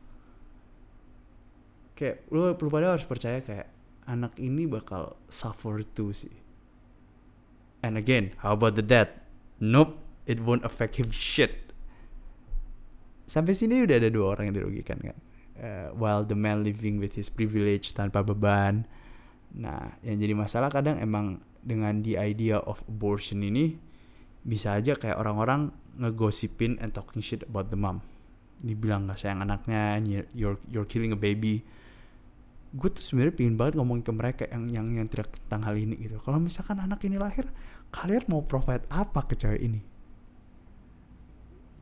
Kayak 1.94 2.26
lu, 2.34 2.50
lu 2.50 2.70
pada 2.74 2.98
harus 2.98 3.06
percaya 3.06 3.40
kayak 3.46 3.70
anak 4.10 4.34
ini 4.42 4.66
bakal 4.66 5.14
suffer 5.30 5.86
too 5.86 6.10
sih. 6.10 6.34
And 7.86 8.02
again, 8.02 8.34
how 8.42 8.58
about 8.58 8.74
the 8.74 8.82
dad? 8.82 9.14
Nope, 9.62 10.02
it 10.26 10.42
won't 10.42 10.66
affect 10.66 10.98
him 10.98 11.14
shit. 11.14 11.70
Sampai 13.30 13.54
sini 13.54 13.86
udah 13.86 14.02
ada 14.02 14.10
dua 14.10 14.34
orang 14.34 14.50
yang 14.50 14.58
dirugikan 14.66 14.98
kan. 15.02 15.18
Uh, 15.56 15.88
while 15.94 16.26
the 16.26 16.36
man 16.36 16.66
living 16.66 16.98
with 16.98 17.14
his 17.14 17.30
privilege 17.30 17.94
tanpa 17.94 18.26
beban. 18.26 18.90
Nah, 19.54 19.96
yang 20.02 20.18
jadi 20.18 20.34
masalah 20.34 20.74
kadang 20.74 20.98
emang 20.98 21.46
dengan 21.62 22.02
the 22.02 22.18
idea 22.18 22.58
of 22.66 22.82
abortion 22.90 23.46
ini 23.46 23.78
bisa 24.46 24.78
aja 24.78 24.94
kayak 24.94 25.18
orang-orang 25.18 25.74
ngegosipin 25.98 26.78
and 26.78 26.94
talking 26.94 27.20
shit 27.20 27.42
about 27.50 27.74
the 27.74 27.78
mom. 27.78 28.06
Dibilang 28.62 29.10
nggak 29.10 29.18
sayang 29.18 29.42
anaknya 29.42 29.98
you're 30.38 30.62
you're 30.70 30.86
killing 30.86 31.12
a 31.12 31.20
baby. 31.20 31.66
Gue 32.76 32.94
tuh 32.94 33.02
sebenarnya 33.02 33.34
pingin 33.34 33.58
banget 33.58 33.82
ngomongin 33.82 34.06
ke 34.06 34.14
mereka 34.14 34.44
yang 34.54 34.70
yang 34.70 34.88
yang 35.02 35.08
tidak 35.10 35.34
tentang 35.34 35.66
hal 35.66 35.76
ini 35.76 35.98
gitu. 35.98 36.22
Kalau 36.22 36.38
misalkan 36.38 36.78
anak 36.78 37.02
ini 37.04 37.18
lahir 37.18 37.50
kalian 37.90 38.30
mau 38.30 38.46
provide 38.46 38.86
apa 38.94 39.26
ke 39.26 39.34
cewek 39.34 39.62
ini? 39.66 39.82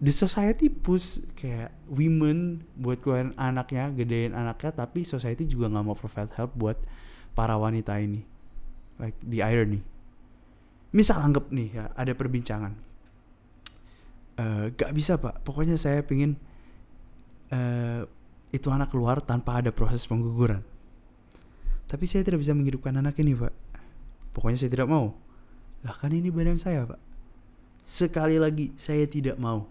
The 0.04 0.12
society 0.12 0.68
push 0.68 1.24
kayak 1.36 1.72
women 1.88 2.64
buat 2.76 3.00
keluarin 3.00 3.32
anaknya 3.40 3.92
gedein 3.92 4.36
anaknya 4.36 4.84
tapi 4.84 5.04
society 5.04 5.48
juga 5.48 5.72
nggak 5.72 5.84
mau 5.84 5.96
provide 5.96 6.32
help 6.40 6.56
buat 6.56 6.80
para 7.36 7.60
wanita 7.60 8.00
ini. 8.00 8.24
Like 9.02 9.18
the 9.20 9.42
irony 9.44 9.93
misal 10.94 11.20
anggap 11.26 11.50
nih 11.50 11.70
ya 11.74 11.86
ada 11.98 12.14
perbincangan. 12.14 12.74
Uh, 14.34 14.70
gak 14.78 14.94
bisa 14.94 15.18
pak. 15.18 15.42
Pokoknya 15.42 15.78
saya 15.78 16.06
pingin 16.06 16.38
uh, 17.50 18.06
itu 18.54 18.70
anak 18.70 18.94
keluar 18.94 19.20
tanpa 19.20 19.60
ada 19.60 19.74
proses 19.74 20.06
pengguguran. 20.06 20.62
Tapi 21.90 22.06
saya 22.06 22.26
tidak 22.26 22.42
bisa 22.42 22.54
menghidupkan 22.54 22.94
anak 22.94 23.18
ini 23.20 23.34
pak. 23.34 23.54
Pokoknya 24.34 24.58
saya 24.62 24.72
tidak 24.74 24.90
mau. 24.90 25.14
Lah 25.84 25.94
kan 25.94 26.14
ini 26.14 26.30
badan 26.30 26.62
saya 26.62 26.86
pak. 26.86 27.02
Sekali 27.84 28.38
lagi 28.38 28.72
saya 28.78 29.04
tidak 29.10 29.36
mau. 29.42 29.68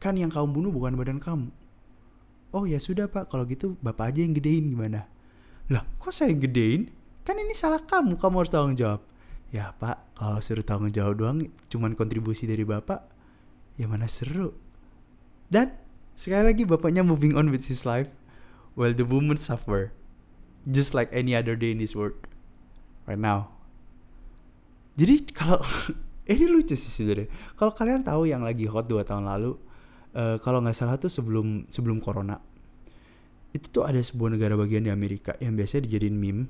Kan 0.00 0.16
yang 0.20 0.32
kamu 0.32 0.48
bunuh 0.50 0.72
bukan 0.72 0.96
badan 0.96 1.20
kamu. 1.20 1.48
Oh 2.52 2.64
ya 2.64 2.80
sudah 2.80 3.08
pak. 3.08 3.28
Kalau 3.28 3.44
gitu 3.48 3.76
bapak 3.80 4.12
aja 4.12 4.20
yang 4.24 4.36
gedein 4.36 4.68
gimana? 4.68 5.08
Lah 5.72 5.84
kok 6.00 6.12
saya 6.12 6.32
yang 6.32 6.44
gedein? 6.44 6.92
Kan 7.24 7.40
ini 7.40 7.56
salah 7.56 7.80
kamu. 7.80 8.20
Kamu 8.20 8.34
harus 8.44 8.52
tanggung 8.52 8.76
jawab 8.76 9.00
ya 9.54 9.72
pak 9.78 10.18
kalau 10.18 10.42
suruh 10.42 10.66
tanggung 10.66 10.90
jawab 10.90 11.22
doang 11.22 11.38
cuman 11.70 11.94
kontribusi 11.94 12.44
dari 12.46 12.66
bapak 12.66 13.02
ya 13.78 13.86
mana 13.86 14.10
seru. 14.10 14.56
Dan 15.46 15.70
sekali 16.18 16.50
lagi 16.50 16.62
bapaknya 16.66 17.06
moving 17.06 17.38
on 17.38 17.52
with 17.54 17.70
his 17.70 17.86
life 17.86 18.10
while 18.74 18.92
the 18.92 19.06
woman 19.06 19.38
suffer 19.38 19.94
just 20.66 20.96
like 20.96 21.12
any 21.14 21.36
other 21.36 21.54
day 21.54 21.70
in 21.70 21.78
this 21.78 21.94
world 21.94 22.16
right 23.06 23.20
now. 23.20 23.54
Jadi 24.96 25.28
kalau 25.30 25.60
ini 26.32 26.48
lucu 26.48 26.74
sih 26.74 26.90
sebenarnya. 26.90 27.30
Kalau 27.54 27.70
kalian 27.70 28.02
tahu 28.02 28.26
yang 28.26 28.42
lagi 28.42 28.66
hot 28.66 28.90
dua 28.90 29.06
tahun 29.06 29.28
lalu 29.28 29.54
uh, 30.16 30.36
kalau 30.40 30.64
nggak 30.64 30.74
salah 30.74 30.96
tuh 30.96 31.12
sebelum 31.12 31.68
sebelum 31.68 32.00
corona 32.00 32.40
itu 33.52 33.72
tuh 33.72 33.88
ada 33.88 34.00
sebuah 34.00 34.36
negara 34.36 34.52
bagian 34.56 34.84
di 34.84 34.92
Amerika 34.92 35.32
yang 35.40 35.56
biasanya 35.56 35.88
dijadiin 35.88 36.16
meme 36.16 36.48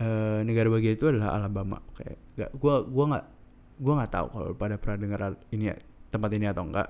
uh, 0.00 0.40
negara 0.46 0.70
bagian 0.72 0.94
itu 0.96 1.10
adalah 1.10 1.36
Alabama. 1.36 1.82
Kayak 1.98 2.18
gak 2.38 2.50
gua 2.56 2.86
gua 2.86 3.04
nggak 3.16 3.26
gua 3.82 3.92
nggak 4.00 4.12
tahu 4.12 4.26
kalau 4.32 4.48
pada 4.54 4.74
pernah 4.78 4.98
dengar 5.00 5.20
ini 5.52 5.72
tempat 6.12 6.30
ini 6.36 6.46
atau 6.48 6.64
enggak 6.68 6.88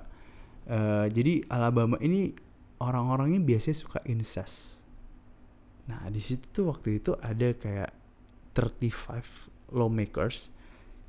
uh, 0.68 1.06
jadi 1.10 1.46
Alabama 1.50 1.96
ini 2.02 2.34
orang-orangnya 2.82 3.40
biasanya 3.42 3.78
suka 3.78 3.98
incest. 4.06 4.82
Nah 5.86 6.06
di 6.10 6.18
situ 6.22 6.46
tuh 6.50 6.64
waktu 6.70 7.02
itu 7.02 7.14
ada 7.18 7.54
kayak 7.54 7.90
35 8.54 9.72
lawmakers 9.72 10.52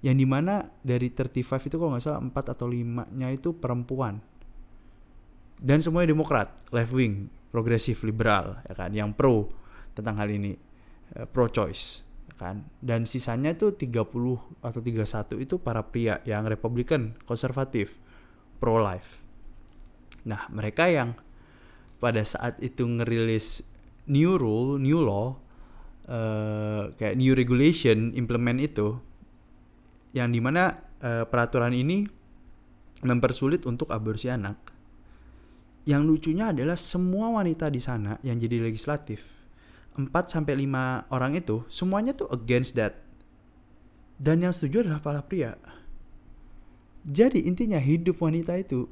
yang 0.05 0.19
di 0.19 0.27
mana 0.27 0.67
dari 0.83 1.11
35 1.11 1.69
itu 1.69 1.75
kalau 1.79 1.95
nggak 1.95 2.03
salah 2.03 2.21
4 2.21 2.53
atau 2.53 2.67
5 2.69 3.17
nya 3.17 3.27
itu 3.33 3.53
perempuan. 3.57 4.21
Dan 5.63 5.79
semuanya 5.79 6.11
demokrat 6.11 6.51
left 6.75 6.91
wing 6.91 7.31
progresif 7.53 8.03
liberal 8.03 8.59
ya 8.67 8.73
kan 8.73 8.91
yang 8.91 9.13
pro 9.15 9.49
tentang 9.93 10.17
hal 10.19 10.29
ini. 10.29 10.53
Eh, 10.53 10.59
pro 11.29 11.47
choice 11.49 12.01
kan? 12.33 12.65
Dan 12.81 13.05
sisanya 13.05 13.53
itu 13.53 13.71
30 13.71 14.03
atau 14.59 14.81
31 14.81 15.45
itu 15.45 15.55
para 15.61 15.85
pria 15.85 16.19
yang 16.25 16.49
Republikan 16.49 17.13
konservatif 17.29 18.01
pro 18.57 18.81
life 18.81 19.21
nah 20.23 20.47
mereka 20.47 20.87
yang 20.87 21.19
pada 21.99 22.23
saat 22.23 22.55
itu 22.63 22.87
ngerilis 22.87 23.59
new 24.07 24.39
rule 24.39 24.79
new 24.79 25.03
law 25.03 25.35
uh, 26.07 26.95
kayak 26.95 27.19
new 27.19 27.35
regulation 27.35 28.15
implement 28.15 28.59
itu 28.63 28.95
yang 30.15 30.31
di 30.31 30.39
mana 30.39 30.79
uh, 31.03 31.27
peraturan 31.27 31.75
ini 31.75 32.05
mempersulit 33.03 33.67
untuk 33.67 33.91
aborsi 33.91 34.31
anak. 34.31 34.71
Yang 35.83 36.01
lucunya 36.07 36.55
adalah 36.55 36.79
semua 36.79 37.27
wanita 37.35 37.67
di 37.67 37.81
sana 37.83 38.15
yang 38.23 38.39
jadi 38.39 38.63
legislatif 38.63 39.42
4 39.93 40.09
sampai 40.25 40.65
5 40.65 41.13
orang 41.13 41.37
itu 41.37 41.61
semuanya 41.69 42.17
tuh 42.17 42.29
against 42.33 42.73
that. 42.77 42.97
Dan 44.17 44.41
yang 44.41 44.53
setuju 44.53 44.85
adalah 44.87 45.01
para 45.03 45.21
pria. 45.21 45.57
Jadi 47.03 47.43
intinya 47.45 47.77
hidup 47.77 48.23
wanita 48.23 48.55
itu 48.55 48.87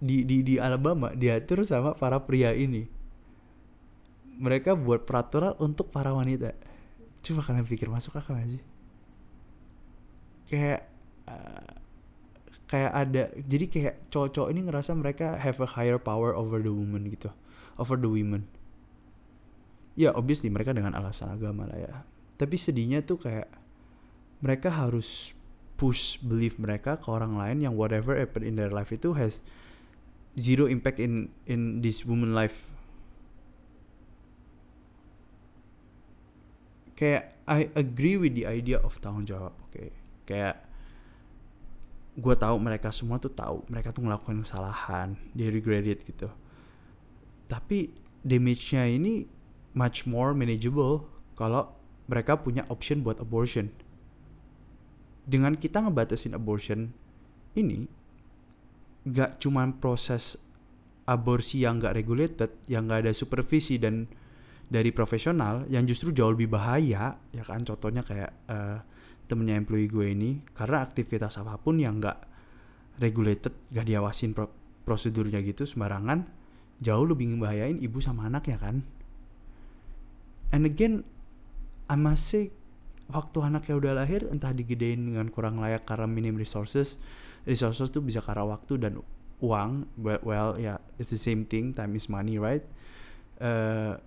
di 0.00 0.24
di 0.24 0.40
di 0.40 0.56
Alabama 0.56 1.12
diatur 1.12 1.62
sama 1.62 1.92
para 1.92 2.16
pria 2.24 2.56
ini. 2.56 2.88
Mereka 4.40 4.72
buat 4.72 5.04
peraturan 5.04 5.52
untuk 5.60 5.92
para 5.92 6.16
wanita. 6.16 6.56
Coba 7.20 7.44
kalian 7.44 7.68
pikir 7.68 7.92
masuk 7.92 8.16
akal 8.16 8.40
aja. 8.40 8.56
Kayak 10.48 10.88
uh, 11.28 11.80
kayak 12.70 12.92
ada 12.94 13.22
jadi 13.34 13.64
kayak 13.66 13.94
cowok-cowok 14.14 14.48
ini 14.54 14.60
ngerasa 14.70 14.94
mereka 14.94 15.34
have 15.34 15.58
a 15.58 15.68
higher 15.68 15.98
power 15.98 16.30
over 16.30 16.62
the 16.62 16.70
woman 16.70 17.10
gitu 17.10 17.34
over 17.74 17.98
the 17.98 18.06
women 18.06 18.46
ya 19.98 20.14
obviously 20.14 20.50
mereka 20.52 20.74
dengan 20.74 20.94
alasan 20.94 21.34
agama 21.34 21.66
lah 21.66 21.78
ya. 21.78 21.94
Tapi 22.36 22.56
sedihnya 22.56 23.04
tuh 23.04 23.20
kayak 23.20 23.48
mereka 24.40 24.72
harus 24.72 25.36
push 25.76 26.20
belief 26.20 26.56
mereka 26.60 27.00
ke 27.00 27.08
orang 27.08 27.36
lain 27.36 27.64
yang 27.64 27.74
whatever 27.76 28.16
happen 28.16 28.44
in 28.44 28.56
their 28.56 28.72
life 28.72 28.92
itu 28.92 29.16
has 29.16 29.40
zero 30.36 30.68
impact 30.68 31.00
in 31.00 31.32
in 31.48 31.80
this 31.84 32.04
woman 32.04 32.36
life. 32.36 32.68
Kayak 36.96 37.32
I 37.48 37.72
agree 37.72 38.20
with 38.20 38.36
the 38.36 38.44
idea 38.44 38.78
of 38.80 39.00
tanggung 39.00 39.24
jawab 39.24 39.56
oke. 39.56 39.72
Okay? 39.72 39.90
kayak 40.30 40.62
gue 42.14 42.34
tahu 42.38 42.56
mereka 42.62 42.94
semua 42.94 43.18
tuh 43.18 43.34
tahu 43.34 43.66
mereka 43.66 43.90
tuh 43.90 44.06
ngelakuin 44.06 44.46
kesalahan 44.46 45.18
they 45.34 45.50
regret 45.50 45.82
it 45.82 46.06
gitu. 46.06 46.30
Tapi 47.50 47.90
damage-nya 48.22 48.86
ini 48.86 49.26
much 49.76 50.06
more 50.06 50.34
manageable 50.34 51.06
kalau 51.38 51.70
mereka 52.10 52.38
punya 52.38 52.66
option 52.68 53.06
buat 53.06 53.22
abortion. 53.22 53.70
Dengan 55.24 55.54
kita 55.54 55.86
ngebatasin 55.86 56.34
abortion 56.34 56.90
ini 57.54 57.86
gak 59.06 59.38
cuman 59.38 59.78
proses 59.78 60.34
aborsi 61.06 61.62
yang 61.62 61.78
gak 61.78 61.94
regulated 61.94 62.50
yang 62.66 62.90
gak 62.90 63.06
ada 63.06 63.12
supervisi 63.14 63.78
dan 63.78 64.10
dari 64.70 64.94
profesional 64.94 65.66
yang 65.66 65.82
justru 65.86 66.10
jauh 66.10 66.34
lebih 66.34 66.50
bahaya 66.50 67.14
ya 67.30 67.44
kan? 67.46 67.62
Contohnya 67.62 68.02
kayak 68.02 68.30
uh, 68.50 68.78
temennya 69.30 69.54
employee 69.54 69.86
gue 69.86 70.10
ini 70.10 70.42
karena 70.50 70.82
aktivitas 70.82 71.38
apa 71.38 71.54
pun 71.62 71.78
yang 71.78 72.02
nggak 72.02 72.18
regulated 72.98 73.54
gak 73.70 73.86
diawasin 73.86 74.34
pro 74.34 74.50
prosedurnya 74.82 75.38
gitu 75.46 75.62
sembarangan 75.62 76.26
jauh 76.82 77.06
lebih 77.06 77.30
membahayain 77.38 77.78
ibu 77.78 78.02
sama 78.02 78.26
anaknya 78.26 78.58
kan 78.58 78.82
and 80.50 80.66
again 80.66 81.02
I 81.90 81.98
must 81.98 82.30
say 82.30 82.54
waktu 83.10 83.42
anaknya 83.42 83.74
udah 83.74 83.92
lahir 83.98 84.30
entah 84.30 84.54
digedein 84.54 85.10
dengan 85.10 85.26
kurang 85.34 85.58
layak 85.58 85.82
karena 85.82 86.06
minim 86.06 86.38
resources. 86.38 86.96
Resources 87.42 87.90
tuh 87.90 87.98
bisa 87.98 88.22
karena 88.22 88.46
waktu 88.46 88.78
dan 88.78 89.02
uang. 89.42 89.90
But 89.98 90.22
well 90.22 90.54
yeah, 90.54 90.78
it's 91.02 91.10
the 91.10 91.18
same 91.18 91.44
thing. 91.50 91.74
Time 91.74 91.98
is 91.98 92.06
money 92.06 92.38
right? 92.38 92.62
Uh, 93.42 93.98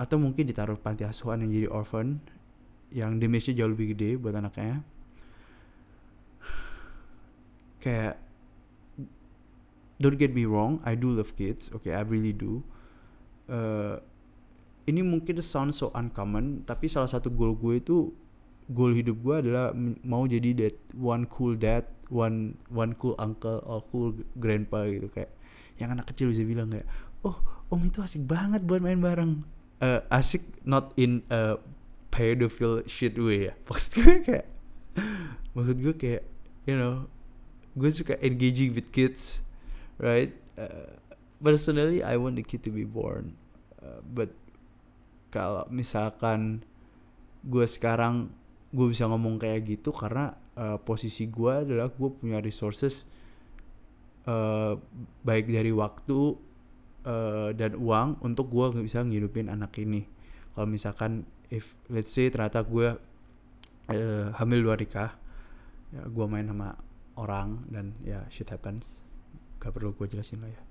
atau 0.00 0.16
mungkin 0.18 0.48
ditaruh 0.48 0.80
panti 0.80 1.04
asuhan 1.06 1.44
yang 1.44 1.50
jadi 1.52 1.68
orphan 1.70 2.18
yang 2.94 3.18
damage-nya 3.18 3.58
jauh 3.62 3.70
lebih 3.70 3.94
gede 3.94 4.16
buat 4.18 4.34
anaknya. 4.34 4.82
Kayak 7.84 8.16
don't 10.00 10.16
get 10.16 10.32
me 10.32 10.48
wrong 10.48 10.80
I 10.88 10.96
do 10.96 11.12
love 11.12 11.36
kids. 11.36 11.68
Okay 11.76 11.92
I 11.92 12.00
really 12.00 12.32
do. 12.32 12.64
Uh, 13.44 14.00
ini 14.84 15.00
mungkin 15.00 15.40
sound 15.40 15.72
so 15.72 15.88
uncommon 15.96 16.62
tapi 16.68 16.88
salah 16.88 17.08
satu 17.08 17.32
goal 17.32 17.56
gue 17.56 17.80
itu 17.80 18.12
goal 18.72 18.92
hidup 18.96 19.20
gue 19.20 19.34
adalah 19.44 19.72
mau 20.04 20.24
jadi 20.24 20.56
that 20.56 20.76
one 20.96 21.28
cool 21.28 21.56
dad 21.56 21.84
one 22.08 22.56
one 22.68 22.96
cool 22.96 23.16
uncle 23.20 23.60
or 23.64 23.84
cool 23.92 24.12
grandpa 24.36 24.84
gitu. 24.88 25.08
Kayak 25.12 25.32
yang 25.80 25.92
anak 25.96 26.12
kecil 26.12 26.30
bisa 26.30 26.44
bilang 26.46 26.70
kayak 26.70 26.86
oh 27.26 27.36
om 27.72 27.80
itu 27.84 28.00
asik 28.04 28.24
banget 28.24 28.64
buat 28.64 28.80
main 28.80 29.00
bareng. 29.00 29.44
Uh, 29.82 30.00
asik 30.08 30.44
not 30.64 30.94
in 30.96 31.24
a 31.28 31.60
pedophile 32.08 32.84
shit 32.88 33.16
way 33.16 33.50
ya. 33.50 33.52
Maksud 33.68 33.90
gue 34.00 34.16
kayak 34.22 34.46
maksud 35.54 35.76
gue 35.82 35.94
kayak 35.98 36.22
you 36.70 36.78
know 36.78 37.10
gue 37.74 37.90
suka 37.90 38.14
engaging 38.22 38.70
with 38.70 38.86
kids 38.94 39.42
right? 39.98 40.30
Uh, 40.54 40.94
personally 41.42 42.00
I 42.00 42.14
want 42.16 42.38
the 42.38 42.46
kid 42.46 42.62
to 42.68 42.70
be 42.70 42.86
born. 42.86 43.34
Uh, 43.82 44.00
but 44.06 44.30
kalau 45.34 45.66
misalkan 45.66 46.62
gue 47.42 47.66
sekarang 47.66 48.30
gue 48.70 48.86
bisa 48.86 49.10
ngomong 49.10 49.42
kayak 49.42 49.66
gitu 49.66 49.90
karena 49.90 50.38
uh, 50.54 50.78
posisi 50.78 51.26
gue 51.26 51.66
adalah 51.66 51.90
gue 51.90 52.10
punya 52.14 52.38
resources 52.38 53.02
uh, 54.30 54.78
baik 55.26 55.50
dari 55.50 55.74
waktu 55.74 56.38
uh, 57.02 57.50
dan 57.50 57.74
uang 57.74 58.22
untuk 58.22 58.46
gue 58.46 58.86
bisa 58.86 59.02
ngidupin 59.02 59.50
anak 59.50 59.74
ini. 59.82 60.06
Kalau 60.54 60.70
misalkan 60.70 61.26
if 61.50 61.74
let's 61.90 62.14
say 62.14 62.30
ternyata 62.30 62.62
gue 62.62 62.94
uh, 63.90 64.26
hamil 64.38 64.60
luar 64.62 64.78
nikah 64.78 65.18
ya 65.90 66.02
gue 66.06 66.26
main 66.30 66.46
sama 66.46 66.78
orang 67.14 67.62
dan 67.70 67.94
ya 68.02 68.26
shit 68.30 68.50
happens 68.50 69.06
gak 69.62 69.70
perlu 69.70 69.94
gue 69.94 70.06
jelasin 70.06 70.42
lah 70.42 70.50
ya. 70.50 70.62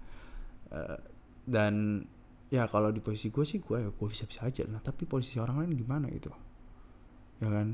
Uh, 0.73 0.99
dan 1.43 2.07
ya 2.53 2.69
kalau 2.69 2.93
di 2.93 3.01
posisi 3.01 3.33
gue 3.33 3.41
sih 3.41 3.57
gue 3.57 3.77
ya 3.81 3.89
gue 3.89 4.07
bisa 4.07 4.29
bisa 4.29 4.45
aja 4.45 4.61
nah 4.69 4.77
tapi 4.77 5.09
posisi 5.09 5.41
orang 5.41 5.65
lain 5.65 5.73
gimana 5.73 6.05
gitu 6.13 6.29
ya 7.41 7.49
kan? 7.49 7.67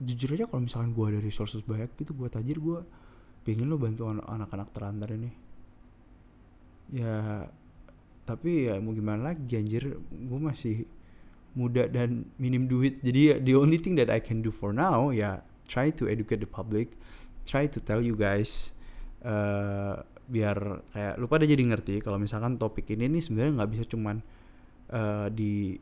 Jujur 0.00 0.32
aja 0.32 0.48
kalau 0.48 0.64
misalkan 0.64 0.96
gue 0.96 1.04
ada 1.12 1.20
resources 1.20 1.60
banyak 1.60 1.92
gitu 2.00 2.16
gue 2.16 2.28
tajir 2.32 2.56
gue 2.56 2.80
pengen 3.44 3.68
lo 3.68 3.76
bantu 3.76 4.08
anak-anak 4.08 4.68
terlantar 4.72 5.12
ini. 5.12 5.30
Ya 6.90 7.46
tapi 8.24 8.72
ya 8.72 8.80
mau 8.80 8.96
gimana 8.96 9.30
lagi 9.30 9.60
anjir? 9.60 10.00
Gue 10.08 10.40
masih 10.40 10.88
muda 11.52 11.84
dan 11.84 12.32
minim 12.40 12.64
duit. 12.64 13.04
Jadi 13.04 13.44
the 13.44 13.52
only 13.52 13.76
thing 13.76 13.92
that 14.00 14.08
I 14.08 14.24
can 14.24 14.40
do 14.40 14.48
for 14.48 14.72
now 14.72 15.12
ya 15.12 15.44
try 15.68 15.92
to 15.94 16.08
educate 16.08 16.40
the 16.40 16.48
public 16.48 16.96
try 17.46 17.66
to 17.70 17.78
tell 17.80 18.02
you 18.02 18.18
guys 18.18 18.74
uh, 19.24 20.02
biar 20.30 20.86
kayak 20.94 21.14
lu 21.18 21.26
pada 21.26 21.42
jadi 21.42 21.58
ngerti 21.58 21.98
kalau 22.00 22.16
misalkan 22.22 22.54
topik 22.54 22.86
ini 22.94 23.10
nih 23.10 23.22
sebenarnya 23.22 23.52
nggak 23.58 23.70
bisa 23.74 23.84
cuman 23.90 24.16
uh, 24.94 25.26
di 25.26 25.74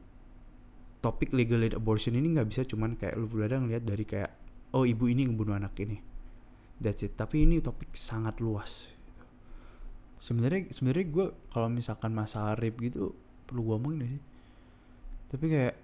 topik 1.04 1.37
legal 1.37 1.61
abortion 1.76 2.16
ini 2.16 2.32
nggak 2.32 2.48
bisa 2.48 2.64
cuman 2.64 2.96
kayak 2.96 3.14
lu 3.20 3.28
pada 3.28 3.61
ngeliat 3.61 3.84
dari 3.84 4.08
kayak 4.08 4.32
oh 4.72 4.88
ibu 4.88 5.04
ini 5.06 5.28
ngebunuh 5.28 5.61
anak 5.61 5.76
ini. 5.84 6.00
That's 6.80 7.04
it. 7.04 7.18
Tapi 7.18 7.44
ini 7.44 7.61
topik 7.61 7.92
sangat 7.92 8.38
luas 8.40 8.98
sebenarnya 10.18 10.74
sebenarnya 10.74 11.06
gue 11.08 11.26
kalau 11.54 11.68
misalkan 11.70 12.11
masalah 12.11 12.58
rape 12.58 12.78
gitu 12.90 13.14
perlu 13.46 13.62
gue 13.64 13.74
omongin 13.78 14.00
sih? 14.18 14.22
Tapi 15.34 15.44
kayak 15.46 15.74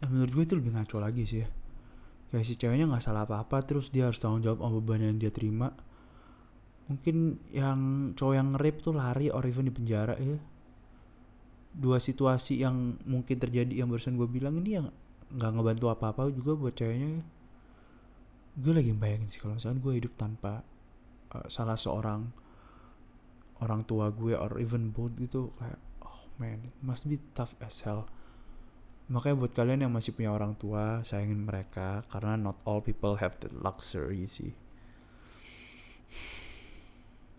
ya 0.00 0.06
menurut 0.10 0.32
gue 0.32 0.44
itu 0.44 0.54
lebih 0.58 0.72
ngaco 0.74 0.96
lagi 1.00 1.22
sih 1.28 1.38
ya. 1.44 1.48
Kayak 2.32 2.44
si 2.48 2.54
ceweknya 2.58 2.90
nggak 2.90 3.04
salah 3.04 3.28
apa-apa 3.28 3.62
terus 3.62 3.92
dia 3.92 4.10
harus 4.10 4.18
tanggung 4.18 4.42
jawab 4.42 4.64
sama 4.64 4.80
beban 4.80 5.00
yang 5.04 5.16
dia 5.20 5.30
terima 5.30 5.70
mungkin 6.84 7.40
yang 7.48 8.12
cowok 8.12 8.34
yang 8.36 8.48
rape 8.60 8.80
tuh 8.84 8.92
lari 8.92 9.32
or 9.32 9.40
even 9.48 9.64
di 9.64 9.72
penjara 9.72 10.20
ya 10.20 10.36
dua 11.74 11.98
situasi 11.98 12.62
yang 12.62 13.00
mungkin 13.02 13.36
terjadi 13.40 13.82
yang 13.82 13.90
barusan 13.90 14.14
gue 14.14 14.28
bilang 14.30 14.62
ini 14.62 14.78
yang 14.78 14.86
nggak 15.34 15.50
ngebantu 15.58 15.90
apa-apa 15.90 16.30
juga 16.30 16.54
buat 16.54 16.76
ceweknya 16.78 17.18
ya. 17.18 17.22
gue 18.54 18.72
lagi 18.72 18.92
bayangin 18.94 19.28
sih 19.34 19.42
kalau 19.42 19.58
misalnya 19.58 19.82
gue 19.82 19.92
hidup 19.98 20.14
tanpa 20.14 20.62
uh, 21.34 21.46
salah 21.50 21.74
seorang 21.74 22.30
orang 23.58 23.82
tua 23.82 24.14
gue 24.14 24.38
or 24.38 24.62
even 24.62 24.94
both 24.94 25.10
gitu 25.18 25.50
kayak 25.58 25.80
oh 26.06 26.30
man 26.38 26.62
it 26.62 26.76
must 26.78 27.10
be 27.10 27.18
tough 27.34 27.58
as 27.58 27.82
hell. 27.82 28.06
Makanya 29.04 29.36
buat 29.36 29.52
kalian 29.52 29.84
yang 29.84 29.92
masih 29.92 30.16
punya 30.16 30.32
orang 30.32 30.56
tua 30.56 31.04
sayangin 31.04 31.44
mereka 31.44 32.00
karena 32.08 32.40
not 32.40 32.56
all 32.64 32.80
people 32.80 33.20
have 33.20 33.36
the 33.44 33.52
luxury 33.52 34.24
sih 34.24 34.56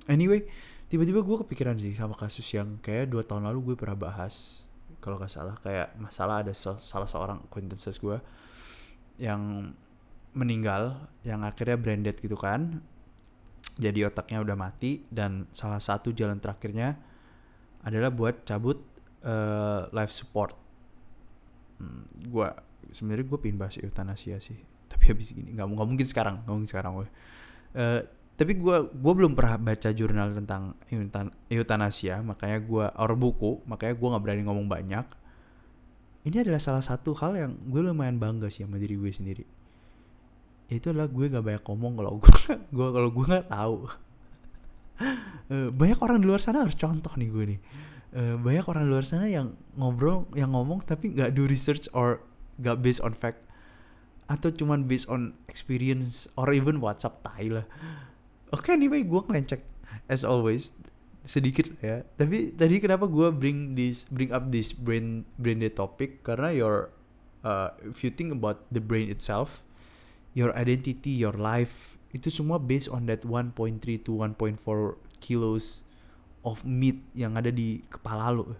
anyway 0.10 0.46
tiba-tiba 0.86 1.26
gue 1.26 1.38
kepikiran 1.46 1.76
sih 1.82 1.98
sama 1.98 2.14
kasus 2.14 2.46
yang 2.54 2.78
kayak 2.80 3.10
dua 3.10 3.26
tahun 3.26 3.50
lalu 3.50 3.74
gue 3.74 3.76
pernah 3.76 3.98
bahas 3.98 4.66
kalau 5.02 5.22
gak 5.22 5.30
salah 5.30 5.58
kayak 5.62 5.94
masalah 6.02 6.42
ada 6.42 6.54
so, 6.54 6.78
salah 6.82 7.06
seorang 7.06 7.42
acquaintances 7.46 8.02
gue 8.02 8.18
yang 9.22 9.70
meninggal 10.36 11.08
yang 11.24 11.42
akhirnya 11.48 11.80
branded 11.80 12.20
gitu 12.20 12.36
kan. 12.36 12.84
Jadi 13.76 14.08
otaknya 14.08 14.40
udah 14.44 14.56
mati 14.56 15.04
dan 15.12 15.48
salah 15.52 15.80
satu 15.80 16.12
jalan 16.16 16.40
terakhirnya 16.40 16.96
adalah 17.84 18.12
buat 18.12 18.44
cabut 18.48 18.80
uh, 19.24 19.88
life 19.92 20.12
support. 20.12 20.56
Hmm, 21.80 22.08
gue 22.24 22.48
sebenarnya 22.92 23.26
gue 23.28 23.40
pin 23.40 23.56
bahas 23.56 23.76
eutanasia 23.80 24.40
sih. 24.40 24.60
Tapi 24.92 25.12
habis 25.12 25.32
gini 25.32 25.56
nggak 25.56 25.68
nggak 25.70 25.88
mungkin 25.88 26.08
sekarang 26.08 26.36
nggak 26.44 26.56
mungkin 26.56 26.72
sekarang 26.72 26.92
gue 27.04 27.08
uh, 27.80 28.02
tapi 28.36 28.60
gue 28.60 28.78
gue 28.92 29.14
belum 29.16 29.32
pernah 29.32 29.56
baca 29.56 29.96
jurnal 29.96 30.36
tentang 30.36 30.76
eutanasia 31.48 32.20
makanya 32.20 32.60
gue 32.60 32.86
or 33.00 33.12
buku 33.16 33.64
makanya 33.64 33.96
gue 33.96 34.08
nggak 34.12 34.24
berani 34.24 34.44
ngomong 34.44 34.68
banyak. 34.68 35.06
Ini 36.26 36.44
adalah 36.44 36.60
salah 36.60 36.84
satu 36.84 37.16
hal 37.16 37.38
yang 37.40 37.52
gue 37.72 37.80
lumayan 37.80 38.20
bangga 38.20 38.52
sih 38.52 38.68
sama 38.68 38.76
diri 38.76 39.00
gue 39.00 39.08
sendiri. 39.08 39.46
Itu 40.68 40.92
adalah 40.92 41.08
gue 41.08 41.30
gak 41.30 41.46
banyak 41.46 41.64
ngomong 41.64 41.94
kalau 42.02 42.12
gue 42.20 42.36
gue 42.76 42.88
kalau 42.92 43.10
gue 43.14 43.26
nggak 43.30 43.48
tahu. 43.48 43.78
Uh, 45.46 45.70
banyak 45.70 46.00
orang 46.02 46.18
di 46.20 46.26
luar 46.28 46.42
sana 46.42 46.66
harus 46.66 46.76
contoh 46.76 47.14
nih 47.16 47.30
gue 47.32 47.44
nih. 47.56 47.60
Uh, 48.16 48.36
banyak 48.42 48.66
orang 48.68 48.84
di 48.84 48.92
luar 48.92 49.06
sana 49.08 49.32
yang 49.32 49.56
ngobrol 49.80 50.28
yang 50.36 50.52
ngomong 50.52 50.84
tapi 50.84 51.16
nggak 51.16 51.32
do 51.32 51.48
research 51.48 51.88
or 51.96 52.20
gak 52.60 52.84
based 52.84 53.00
on 53.00 53.16
fact. 53.16 53.40
Atau 54.28 54.52
cuman 54.52 54.90
based 54.90 55.08
on 55.08 55.38
experience 55.48 56.28
or 56.36 56.52
even 56.52 56.84
WhatsApp 56.84 57.24
tai 57.24 57.48
lah 57.48 57.64
Oke, 58.56 58.72
okay, 58.72 58.80
anyway, 58.80 59.04
gue 59.04 59.20
ngelencek 59.20 59.60
as 60.08 60.24
always 60.24 60.72
sedikit 61.28 61.68
ya. 61.84 62.08
Tapi 62.16 62.56
tadi 62.56 62.80
kenapa 62.80 63.04
gue 63.04 63.28
bring 63.36 63.76
this 63.76 64.08
bring 64.08 64.32
up 64.32 64.48
this 64.48 64.72
brain 64.72 65.28
brain 65.36 65.60
topic 65.76 66.24
karena 66.24 66.56
your 66.56 66.88
uh, 67.44 67.76
if 67.84 68.00
you 68.00 68.14
think 68.14 68.32
about 68.32 68.64
the 68.72 68.80
brain 68.80 69.12
itself, 69.12 69.68
your 70.32 70.56
identity, 70.56 71.12
your 71.12 71.36
life 71.36 72.00
itu 72.16 72.32
semua 72.32 72.56
based 72.56 72.88
on 72.88 73.12
that 73.12 73.28
1.3 73.28 73.52
to 74.08 74.24
1.4 74.24 74.40
kilos 75.20 75.84
of 76.48 76.64
meat 76.64 77.04
yang 77.12 77.36
ada 77.36 77.52
di 77.52 77.84
kepala 77.92 78.32
lo. 78.32 78.56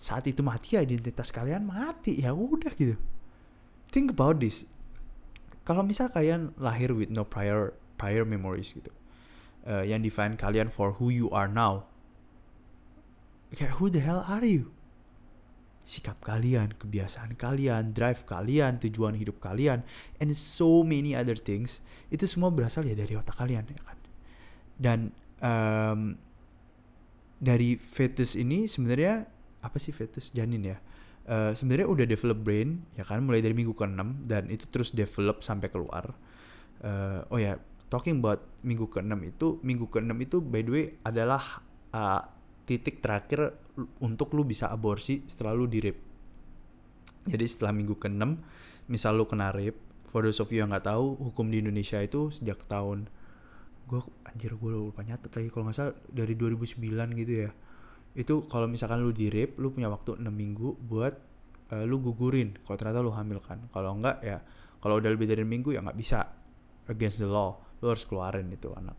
Saat 0.00 0.32
itu 0.32 0.40
mati 0.40 0.80
ya 0.80 0.80
identitas 0.80 1.28
kalian 1.28 1.68
mati 1.68 2.24
ya 2.24 2.32
udah 2.32 2.72
gitu. 2.72 2.96
Think 3.92 4.16
about 4.16 4.40
this. 4.40 4.64
Kalau 5.68 5.84
misal 5.84 6.08
kalian 6.08 6.56
lahir 6.56 6.96
with 6.96 7.12
no 7.12 7.28
prior 7.28 7.76
prior 8.04 8.28
memories 8.28 8.76
gitu 8.76 8.92
uh, 9.64 9.80
yang 9.80 10.04
define 10.04 10.36
kalian 10.36 10.68
for 10.68 11.00
who 11.00 11.08
you 11.08 11.32
are 11.32 11.48
now 11.48 11.88
kayak 13.56 13.80
who 13.80 13.88
the 13.88 14.04
hell 14.04 14.20
are 14.28 14.44
you 14.44 14.68
sikap 15.84 16.16
kalian, 16.24 16.72
kebiasaan 16.80 17.36
kalian, 17.36 17.92
drive 17.92 18.24
kalian, 18.24 18.80
tujuan 18.80 19.14
hidup 19.20 19.36
kalian, 19.36 19.84
and 20.16 20.32
so 20.32 20.80
many 20.80 21.12
other 21.12 21.36
things 21.36 21.84
itu 22.08 22.24
semua 22.24 22.48
berasal 22.48 22.88
ya 22.88 22.96
dari 22.96 23.12
otak 23.12 23.36
kalian 23.36 23.68
ya 23.68 23.80
kan. 23.84 23.98
Dan 24.80 24.98
um, 25.44 26.16
dari 27.36 27.76
fetus 27.76 28.32
ini 28.34 28.64
sebenarnya 28.64 29.28
apa 29.60 29.76
sih 29.76 29.92
fetus 29.92 30.32
janin 30.32 30.64
ya? 30.64 30.80
Uh, 31.24 31.52
sebenarnya 31.52 31.88
udah 31.88 32.06
develop 32.08 32.44
brain 32.44 32.84
ya 32.96 33.04
kan 33.04 33.24
mulai 33.24 33.40
dari 33.40 33.56
minggu 33.56 33.72
ke-6 33.72 34.28
dan 34.28 34.52
itu 34.52 34.64
terus 34.72 34.88
develop 34.92 35.44
sampai 35.44 35.68
keluar. 35.68 36.16
Uh, 36.80 37.24
oh 37.28 37.40
ya, 37.40 37.60
talking 37.88 38.20
about 38.20 38.44
minggu 38.64 38.88
ke-6 38.88 39.12
itu, 39.24 39.46
minggu 39.60 39.86
ke-6 39.88 40.12
itu 40.20 40.36
by 40.40 40.60
the 40.64 40.72
way 40.72 40.84
adalah 41.04 41.62
uh, 41.92 42.22
titik 42.64 43.04
terakhir 43.04 43.54
untuk 44.00 44.32
lu 44.32 44.46
bisa 44.46 44.72
aborsi 44.72 45.24
setelah 45.28 45.52
lu 45.52 45.68
di 45.68 45.78
rape. 45.84 46.02
Jadi 47.24 47.44
setelah 47.48 47.72
minggu 47.72 47.96
ke-6, 47.96 48.22
misal 48.88 49.16
lu 49.16 49.24
kena 49.24 49.52
rape, 49.52 49.76
for 50.12 50.24
those 50.24 50.40
of 50.40 50.48
you 50.52 50.60
yang 50.60 50.72
nggak 50.72 50.84
tahu, 50.84 51.16
hukum 51.16 51.48
di 51.48 51.60
Indonesia 51.60 52.00
itu 52.00 52.28
sejak 52.32 52.64
tahun 52.68 53.08
gue 53.84 54.00
anjir 54.24 54.56
gue 54.56 54.72
lupa 54.72 55.04
nyatet 55.04 55.28
lagi 55.28 55.52
kalau 55.52 55.68
nggak 55.68 55.76
salah 55.76 55.92
dari 56.08 56.32
2009 56.32 57.20
gitu 57.20 57.32
ya. 57.48 57.50
Itu 58.16 58.48
kalau 58.48 58.64
misalkan 58.64 59.04
lu 59.04 59.12
di 59.12 59.28
rape 59.28 59.60
lu 59.60 59.76
punya 59.76 59.92
waktu 59.92 60.16
6 60.16 60.24
minggu 60.24 60.80
buat 60.88 61.14
uh, 61.72 61.84
lu 61.84 62.00
gugurin 62.00 62.56
kalau 62.64 62.76
ternyata 62.76 63.00
lu 63.00 63.12
hamil 63.14 63.40
kan 63.40 63.60
kalau 63.72 63.96
enggak 63.96 64.20
ya 64.20 64.40
kalau 64.80 65.00
udah 65.00 65.10
lebih 65.12 65.28
dari 65.28 65.44
minggu 65.46 65.72
ya 65.72 65.80
nggak 65.80 65.96
bisa 65.96 66.20
against 66.88 67.20
the 67.20 67.28
law 67.28 67.56
lu 67.84 67.92
harus 67.92 68.08
keluarin 68.08 68.48
itu 68.48 68.72
anak. 68.72 68.96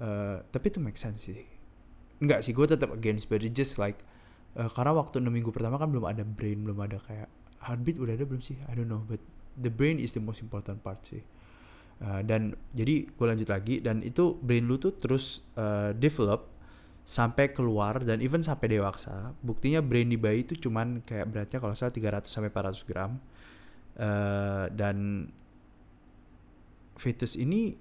Uh, 0.00 0.40
tapi 0.48 0.72
itu 0.72 0.80
make 0.80 0.96
sense 0.96 1.28
sih. 1.28 1.44
Enggak 2.24 2.40
sih 2.40 2.56
gue 2.56 2.64
tetap 2.64 2.88
against 2.96 3.28
but 3.28 3.44
it 3.44 3.52
just 3.52 3.76
like 3.76 4.00
uh, 4.56 4.72
karena 4.72 4.96
waktu 4.96 5.20
6 5.20 5.28
minggu 5.28 5.52
pertama 5.52 5.76
kan 5.76 5.92
belum 5.92 6.08
ada 6.08 6.24
brain 6.24 6.64
belum 6.64 6.80
ada 6.80 6.96
kayak 7.04 7.28
heartbeat 7.60 8.00
udah 8.00 8.16
ada 8.16 8.24
belum 8.24 8.40
sih? 8.40 8.56
I 8.64 8.72
don't 8.72 8.88
know 8.88 9.04
but 9.04 9.20
the 9.60 9.68
brain 9.68 10.00
is 10.00 10.16
the 10.16 10.24
most 10.24 10.40
important 10.40 10.80
part 10.80 11.04
sih. 11.04 11.20
Uh, 12.00 12.24
dan 12.24 12.56
jadi 12.72 13.12
gue 13.12 13.26
lanjut 13.28 13.52
lagi 13.52 13.84
dan 13.84 14.00
itu 14.00 14.40
brain 14.40 14.64
lu 14.64 14.80
tuh 14.80 14.96
terus 14.96 15.44
uh, 15.60 15.92
develop 15.92 16.48
sampai 17.04 17.52
keluar 17.52 18.00
dan 18.00 18.24
even 18.24 18.40
sampai 18.40 18.72
dewasa. 18.72 19.36
Buktinya 19.44 19.84
brain 19.84 20.08
di 20.08 20.16
bayi 20.16 20.48
itu 20.48 20.56
cuman 20.56 21.04
kayak 21.04 21.28
beratnya 21.28 21.60
kalau 21.60 21.76
salah 21.76 21.92
300 21.92 22.24
sampai 22.24 22.48
400 22.48 22.88
gram. 22.88 23.20
Uh, 24.00 24.64
dan 24.72 25.28
fetus 26.96 27.36
ini 27.36 27.76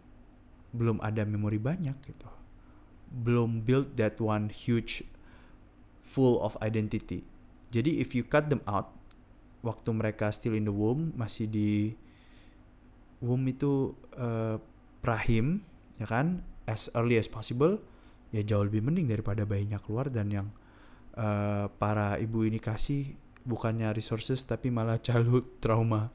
belum 0.75 1.01
ada 1.01 1.25
memori 1.25 1.57
banyak 1.57 1.97
gitu. 2.05 2.29
Belum 3.09 3.65
build 3.65 3.97
that 3.97 4.21
one 4.21 4.53
huge 4.53 5.01
full 6.05 6.37
of 6.41 6.57
identity. 6.61 7.25
Jadi 7.69 8.01
if 8.01 8.13
you 8.17 8.25
cut 8.25 8.49
them 8.49 8.61
out 8.65 8.93
waktu 9.61 9.91
mereka 9.91 10.31
still 10.31 10.55
in 10.55 10.65
the 10.65 10.73
womb 10.73 11.11
masih 11.17 11.45
di 11.45 11.93
womb 13.21 13.43
itu 13.49 13.93
uh, 14.17 14.57
rahim 15.05 15.65
ya 15.97 16.07
kan? 16.09 16.45
As 16.69 16.85
early 16.93 17.17
as 17.17 17.25
possible 17.25 17.81
ya 18.29 18.45
jauh 18.45 18.65
lebih 18.65 18.85
mending 18.85 19.09
daripada 19.09 19.41
bayinya 19.41 19.81
keluar 19.81 20.13
dan 20.13 20.29
yang 20.29 20.47
uh, 21.17 21.65
para 21.81 22.21
ibu 22.21 22.45
ini 22.45 22.61
kasih 22.61 23.17
bukannya 23.41 23.89
resources 23.93 24.45
tapi 24.45 24.69
malah 24.69 25.01
childhood 25.05 25.45
trauma 25.57 26.13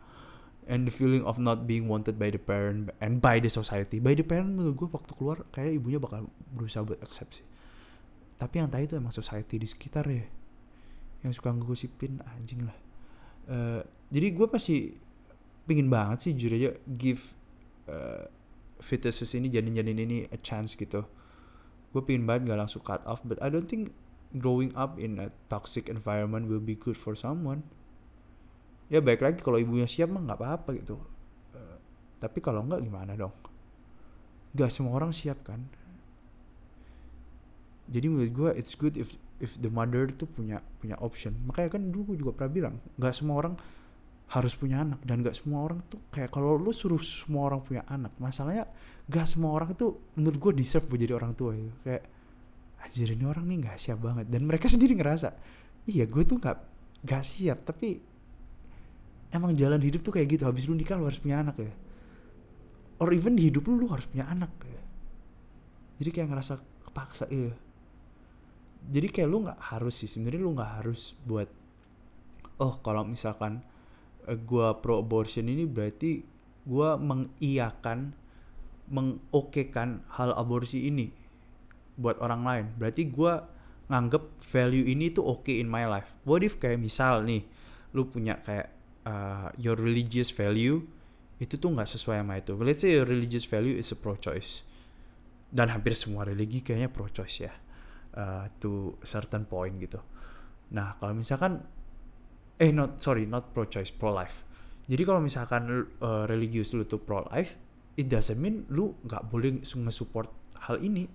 and 0.65 0.89
the 0.89 0.93
feeling 0.93 1.21
of 1.25 1.37
not 1.37 1.69
being 1.69 1.89
wanted 1.89 2.17
by 2.17 2.33
the 2.33 2.41
parent 2.41 2.89
and 3.01 3.21
by 3.21 3.37
the 3.41 3.53
society. 3.53 4.01
By 4.01 4.17
the 4.17 4.25
parent 4.25 4.57
menurut 4.57 4.75
gue 4.77 4.89
waktu 4.89 5.13
keluar 5.17 5.45
kayak 5.53 5.77
ibunya 5.81 6.01
bakal 6.01 6.29
berusaha 6.53 6.85
buat 6.85 7.01
accept 7.05 7.41
sih. 7.41 7.47
Tapi 8.41 8.61
yang 8.61 8.69
tadi 8.73 8.89
itu 8.89 8.97
emang 8.97 9.13
society 9.13 9.61
di 9.61 9.69
sekitar 9.69 10.09
ya. 10.09 10.25
Yang 11.25 11.41
suka 11.41 11.53
ngegosipin 11.53 12.21
anjing 12.25 12.65
lah. 12.65 12.79
Uh, 13.45 13.81
jadi 14.09 14.33
gue 14.33 14.47
pasti 14.49 14.97
pingin 15.69 15.89
banget 15.93 16.29
sih 16.29 16.33
jujur 16.37 16.53
aja 16.57 16.71
give 16.97 17.37
uh, 17.89 18.25
fetuses 18.81 19.29
ini 19.37 19.53
janin-janin 19.53 20.01
ini 20.01 20.19
a 20.33 20.39
chance 20.41 20.73
gitu. 20.77 21.05
Gue 21.93 22.03
pingin 22.03 22.25
banget 22.25 22.53
gak 22.53 22.59
langsung 22.65 22.81
cut 22.81 23.05
off 23.05 23.21
but 23.23 23.37
I 23.45 23.53
don't 23.53 23.69
think 23.69 23.93
growing 24.35 24.73
up 24.75 24.97
in 24.99 25.21
a 25.21 25.29
toxic 25.47 25.87
environment 25.93 26.51
will 26.51 26.65
be 26.65 26.75
good 26.75 26.99
for 26.99 27.15
someone 27.15 27.63
ya 28.95 29.03
baik 29.03 29.27
lagi 29.27 29.43
kalau 29.43 29.59
ibunya 29.59 29.91
siap 29.91 30.07
mah 30.15 30.23
nggak 30.23 30.39
apa-apa 30.39 30.71
gitu. 30.79 30.95
Uh, 31.51 31.79
tapi 32.23 32.39
kalau 32.39 32.63
nggak 32.63 32.79
gimana 32.79 33.19
dong? 33.19 33.35
Nggak 34.55 34.71
semua 34.71 34.95
orang 34.95 35.11
siap 35.11 35.43
kan? 35.43 35.59
Jadi 37.91 38.07
menurut 38.07 38.31
gue 38.31 38.51
it's 38.55 38.79
good 38.79 38.95
if 38.95 39.19
if 39.43 39.59
the 39.59 39.67
mother 39.67 40.07
tuh 40.15 40.31
punya 40.31 40.63
punya 40.79 40.95
option. 41.03 41.35
Makanya 41.51 41.75
kan 41.75 41.83
dulu 41.91 42.15
gue 42.15 42.23
juga 42.23 42.39
pernah 42.39 42.53
bilang 42.55 42.75
nggak 42.95 43.15
semua 43.19 43.35
orang 43.43 43.55
harus 44.31 44.55
punya 44.55 44.87
anak. 44.87 45.03
Dan 45.03 45.21
gak 45.21 45.37
semua 45.37 45.67
orang 45.67 45.85
tuh 45.91 46.01
kayak 46.09 46.33
kalau 46.33 46.57
lu 46.57 46.73
suruh 46.73 47.03
semua 47.03 47.51
orang 47.51 47.61
punya 47.61 47.83
anak 47.91 48.15
masalahnya 48.17 48.65
gak 49.05 49.27
semua 49.29 49.53
orang 49.53 49.77
tuh 49.77 50.01
menurut 50.17 50.39
gue 50.41 50.53
deserve 50.65 50.89
buat 50.89 51.03
jadi 51.03 51.15
orang 51.19 51.33
tua 51.37 51.53
gitu. 51.53 51.75
Kayak 51.85 52.03
anjir 52.81 53.09
ini 53.11 53.25
orang 53.27 53.45
nih 53.45 53.59
gak 53.69 53.77
siap 53.77 53.99
banget. 54.01 54.27
Dan 54.31 54.49
mereka 54.49 54.71
sendiri 54.71 54.97
ngerasa 54.97 55.29
iya 55.91 56.09
gue 56.09 56.23
tuh 56.25 56.41
gak 56.41 56.57
gak 57.05 57.21
siap 57.27 57.69
tapi 57.69 58.14
emang 59.35 59.59
jalan 59.59 59.83
hidup 59.83 60.07
tuh 60.07 60.15
kayak 60.15 60.39
gitu 60.39 60.47
habis 60.47 60.71
lu 60.71 60.79
nikah 60.79 60.95
lu 60.95 61.11
harus 61.11 61.19
punya 61.19 61.43
anak 61.43 61.59
ya? 61.59 61.73
Or 63.03 63.11
even 63.11 63.35
di 63.35 63.51
hidup 63.51 63.67
lu 63.67 63.83
lu 63.83 63.91
harus 63.91 64.07
punya 64.07 64.31
anak 64.31 64.55
ya? 64.63 64.83
Jadi 65.99 66.11
kayak 66.15 66.29
ngerasa 66.31 66.55
kepaksa 66.87 67.27
ya 67.29 67.51
jadi 68.89 69.09
kayak 69.09 69.29
lu 69.29 69.49
nggak 69.49 69.61
harus 69.73 69.95
sih 70.05 70.11
sebenarnya 70.11 70.41
lu 70.45 70.53
nggak 70.53 70.73
harus 70.81 71.17
buat 71.25 71.49
oh 72.61 72.75
kalau 72.85 73.07
misalkan 73.09 73.65
uh, 74.29 74.37
gua 74.37 74.77
pro 74.85 75.01
abortion 75.01 75.49
ini 75.49 75.65
berarti 75.65 76.25
gua 76.69 77.01
mengiyakan 77.01 78.13
mengokekan 78.85 80.05
hal 80.13 80.37
aborsi 80.37 80.93
ini 80.93 81.09
buat 81.97 82.21
orang 82.21 82.43
lain. 82.45 82.67
Berarti 82.77 83.09
gua 83.09 83.49
nganggep 83.89 84.37
value 84.41 84.85
ini 84.93 85.09
tuh 85.13 85.25
oke 85.25 85.49
okay 85.49 85.61
in 85.61 85.69
my 85.69 85.89
life. 85.89 86.13
What 86.29 86.45
if 86.45 86.61
kayak 86.61 86.81
misal 86.81 87.25
nih 87.25 87.49
lu 87.97 88.05
punya 88.13 88.37
kayak 88.45 88.69
uh, 89.05 89.49
your 89.61 89.77
religious 89.77 90.33
value 90.33 90.83
itu 91.39 91.59
tuh 91.61 91.71
nggak 91.73 91.89
sesuai 91.89 92.23
sama 92.25 92.41
itu. 92.41 92.53
Let's 92.59 92.83
say 92.83 92.97
your 92.97 93.09
religious 93.09 93.45
value 93.45 93.77
is 93.77 93.91
a 93.93 93.99
pro-choice 93.99 94.65
dan 95.55 95.71
hampir 95.71 95.95
semua 95.95 96.27
religi 96.27 96.67
kayaknya 96.67 96.91
pro-choice 96.91 97.37
ya 97.47 97.55
uh, 98.19 98.51
to 98.59 98.99
certain 99.07 99.47
point 99.47 99.79
gitu. 99.79 100.03
Nah 100.75 100.99
kalau 100.99 101.15
misalkan 101.15 101.63
eh 102.59 102.71
not 102.75 102.99
sorry 102.99 103.27
not 103.27 103.55
pro-choice 103.55 103.95
pro-life. 103.95 104.43
Jadi 104.85 105.03
kalau 105.07 105.21
misalkan 105.23 105.89
uh, 106.05 106.29
religius 106.29 106.77
lu 106.77 106.85
tuh 106.85 107.01
pro-life, 107.01 107.57
it 107.97 108.11
doesn't 108.11 108.37
mean 108.37 108.69
lu 108.69 108.93
nggak 109.07 109.33
boleh 109.33 109.65
nge-support 109.65 110.29
hal 110.69 110.77
ini. 110.83 111.09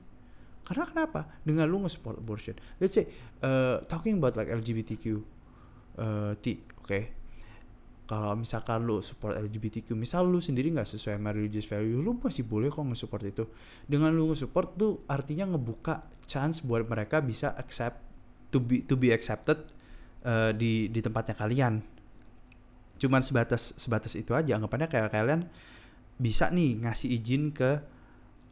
Karena 0.65 0.85
kenapa? 0.89 1.29
Dengan 1.45 1.69
lu 1.69 1.85
nge-support 1.85 2.17
abortion. 2.17 2.57
Let's 2.81 2.97
say 2.97 3.05
uh, 3.45 3.85
talking 3.85 4.17
about 4.17 4.37
like 4.37 4.49
LGBTQ 4.49 5.05
uh, 6.01 6.33
T, 6.41 6.65
oke. 6.81 6.85
Okay? 6.85 7.18
Kalau 8.09 8.33
misalkan 8.33 8.89
lu 8.89 9.05
support 9.05 9.37
LGBTQ 9.37 9.93
misal 9.93 10.25
lu 10.25 10.41
sendiri 10.41 10.73
nggak 10.73 10.89
sesuai 10.89 11.21
sama 11.21 11.29
religious 11.29 11.69
value 11.69 12.01
lu 12.01 12.17
masih 12.17 12.41
boleh 12.41 12.73
kok 12.73 12.81
nge-support 12.81 13.21
itu. 13.21 13.45
Dengan 13.85 14.09
lu 14.09 14.33
nge-support 14.33 14.73
tuh 14.73 15.05
artinya 15.05 15.45
ngebuka 15.53 16.09
chance 16.25 16.65
buat 16.65 16.89
mereka 16.89 17.21
bisa 17.21 17.53
accept 17.53 18.01
to 18.49 18.57
be 18.57 18.81
to 18.81 18.97
be 18.97 19.13
accepted 19.13 19.61
uh, 20.25 20.49
di 20.49 20.89
di 20.89 20.99
tempatnya 21.05 21.37
kalian. 21.37 21.85
Cuman 22.97 23.21
sebatas 23.21 23.77
sebatas 23.77 24.17
itu 24.17 24.33
aja 24.33 24.57
anggapannya 24.57 24.89
kayak 24.89 25.13
kalian 25.13 25.45
bisa 26.17 26.49
nih 26.49 26.81
ngasih 26.81 27.13
izin 27.13 27.53
ke 27.53 27.77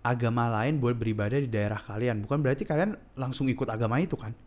agama 0.05 0.53
lain 0.53 0.77
buat 0.77 0.93
beribadah 1.01 1.41
di 1.41 1.49
daerah 1.49 1.81
kalian. 1.81 2.21
Bukan 2.21 2.45
berarti 2.45 2.61
kalian 2.61 2.93
langsung 3.17 3.49
ikut 3.49 3.65
agama 3.73 3.97
itu 3.97 4.13
kan? 4.13 4.37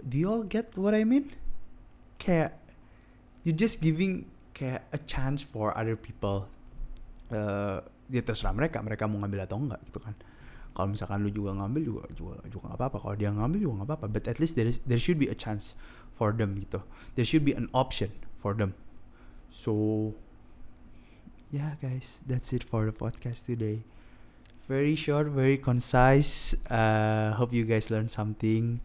Do 0.00 0.16
you 0.16 0.32
all 0.32 0.48
get 0.48 0.72
what 0.80 0.96
I 0.96 1.04
mean? 1.04 1.28
Kayak 2.16 2.65
you 3.46 3.54
just 3.54 3.78
giving 3.78 4.26
kayak 4.50 4.82
a 4.90 4.98
chance 5.06 5.38
for 5.38 5.70
other 5.78 5.94
people. 5.94 6.50
Uh, 7.30 7.78
ya 8.10 8.22
terserah 8.22 8.54
mereka 8.54 8.82
mereka 8.82 9.06
mau 9.06 9.22
ngambil 9.22 9.46
atau 9.46 9.62
enggak 9.62 9.80
gitu 9.86 10.02
kan. 10.02 10.18
Kalau 10.74 10.92
misalkan 10.92 11.22
lu 11.22 11.30
juga 11.30 11.54
ngambil 11.54 11.82
juga 11.86 12.02
juga 12.18 12.34
juga 12.50 12.74
nggak 12.74 12.78
apa-apa. 12.82 12.96
Kalau 12.98 13.14
dia 13.14 13.30
ngambil 13.30 13.58
juga 13.62 13.74
nggak 13.80 13.88
apa-apa. 13.94 14.06
But 14.10 14.24
at 14.26 14.42
least 14.42 14.58
there 14.58 14.66
is 14.66 14.82
there 14.82 14.98
should 14.98 15.22
be 15.22 15.30
a 15.30 15.38
chance 15.38 15.78
for 16.18 16.34
them 16.34 16.58
gitu. 16.58 16.82
There 17.14 17.24
should 17.24 17.46
be 17.46 17.54
an 17.54 17.70
option 17.70 18.10
for 18.34 18.52
them. 18.58 18.74
So 19.46 20.12
yeah 21.54 21.78
guys 21.78 22.18
that's 22.26 22.50
it 22.50 22.66
for 22.66 22.82
the 22.82 22.92
podcast 22.92 23.46
today. 23.46 23.86
Very 24.66 24.98
short 24.98 25.30
very 25.30 25.54
concise. 25.62 26.58
Uh, 26.66 27.30
hope 27.38 27.54
you 27.54 27.62
guys 27.62 27.94
learn 27.94 28.10
something. 28.10 28.82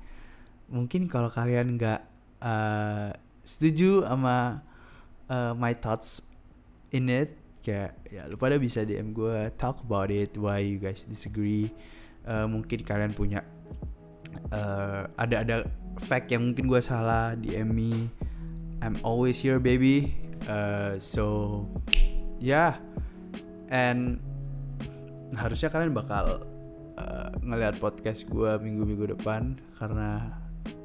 Mungkin 0.69 1.10
kalau 1.10 1.34
kalian 1.34 1.82
nggak 1.82 2.06
uh, 2.45 3.12
setuju 3.52 4.08
sama 4.08 4.64
uh, 5.28 5.52
my 5.60 5.76
thoughts 5.76 6.24
in 6.96 7.12
it. 7.12 7.36
Kayak 7.62 8.00
ya 8.10 8.26
lu 8.26 8.40
pada 8.40 8.58
bisa 8.58 8.82
DM 8.88 9.14
gue 9.14 9.52
talk 9.60 9.84
about 9.86 10.10
it 10.10 10.34
why 10.40 10.64
you 10.64 10.80
guys 10.80 11.04
disagree. 11.06 11.70
Uh, 12.24 12.48
mungkin 12.48 12.82
kalian 12.82 13.14
punya 13.14 13.44
uh, 14.56 15.06
ada 15.20 15.44
ada 15.44 15.58
fact 16.00 16.32
yang 16.32 16.54
mungkin 16.54 16.72
gue 16.72 16.82
salah 16.82 17.36
DM 17.36 17.70
me. 17.70 18.10
I'm 18.82 18.98
always 19.06 19.38
here 19.38 19.62
baby. 19.62 20.16
Uh, 20.50 20.98
so 20.98 21.68
yeah. 22.42 22.82
And 23.70 24.18
harusnya 25.38 25.70
kalian 25.70 25.94
bakal 25.94 26.44
uh, 26.98 27.30
ngelihat 27.40 27.78
podcast 27.78 28.26
gue 28.26 28.52
minggu-minggu 28.58 29.16
depan 29.16 29.62
karena 29.78 30.40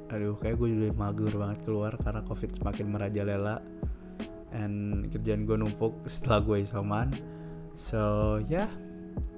aduh 0.06 0.38
kayak 0.38 0.56
gue 0.58 0.68
udah 0.70 0.92
mager 0.94 1.34
banget 1.34 1.58
keluar 1.66 1.92
karena 1.98 2.22
covid 2.24 2.50
semakin 2.54 2.86
merajalela. 2.90 3.62
And 4.56 5.06
kerjaan 5.12 5.44
gue 5.44 5.56
numpuk 5.58 5.94
setelah 6.12 6.40
gue 6.42 6.56
isoman. 6.64 7.14
So 7.76 8.40
yeah 8.46 8.70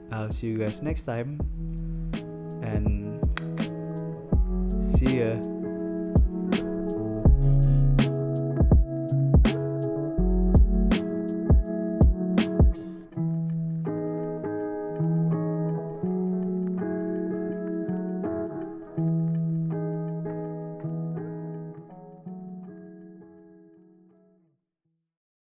I'll 0.08 0.32
see 0.32 0.52
you 0.52 0.58
guys 0.60 0.80
next 0.80 1.04
time. 1.04 1.40
And 2.62 3.20
see 4.80 5.24
ya 5.24 5.57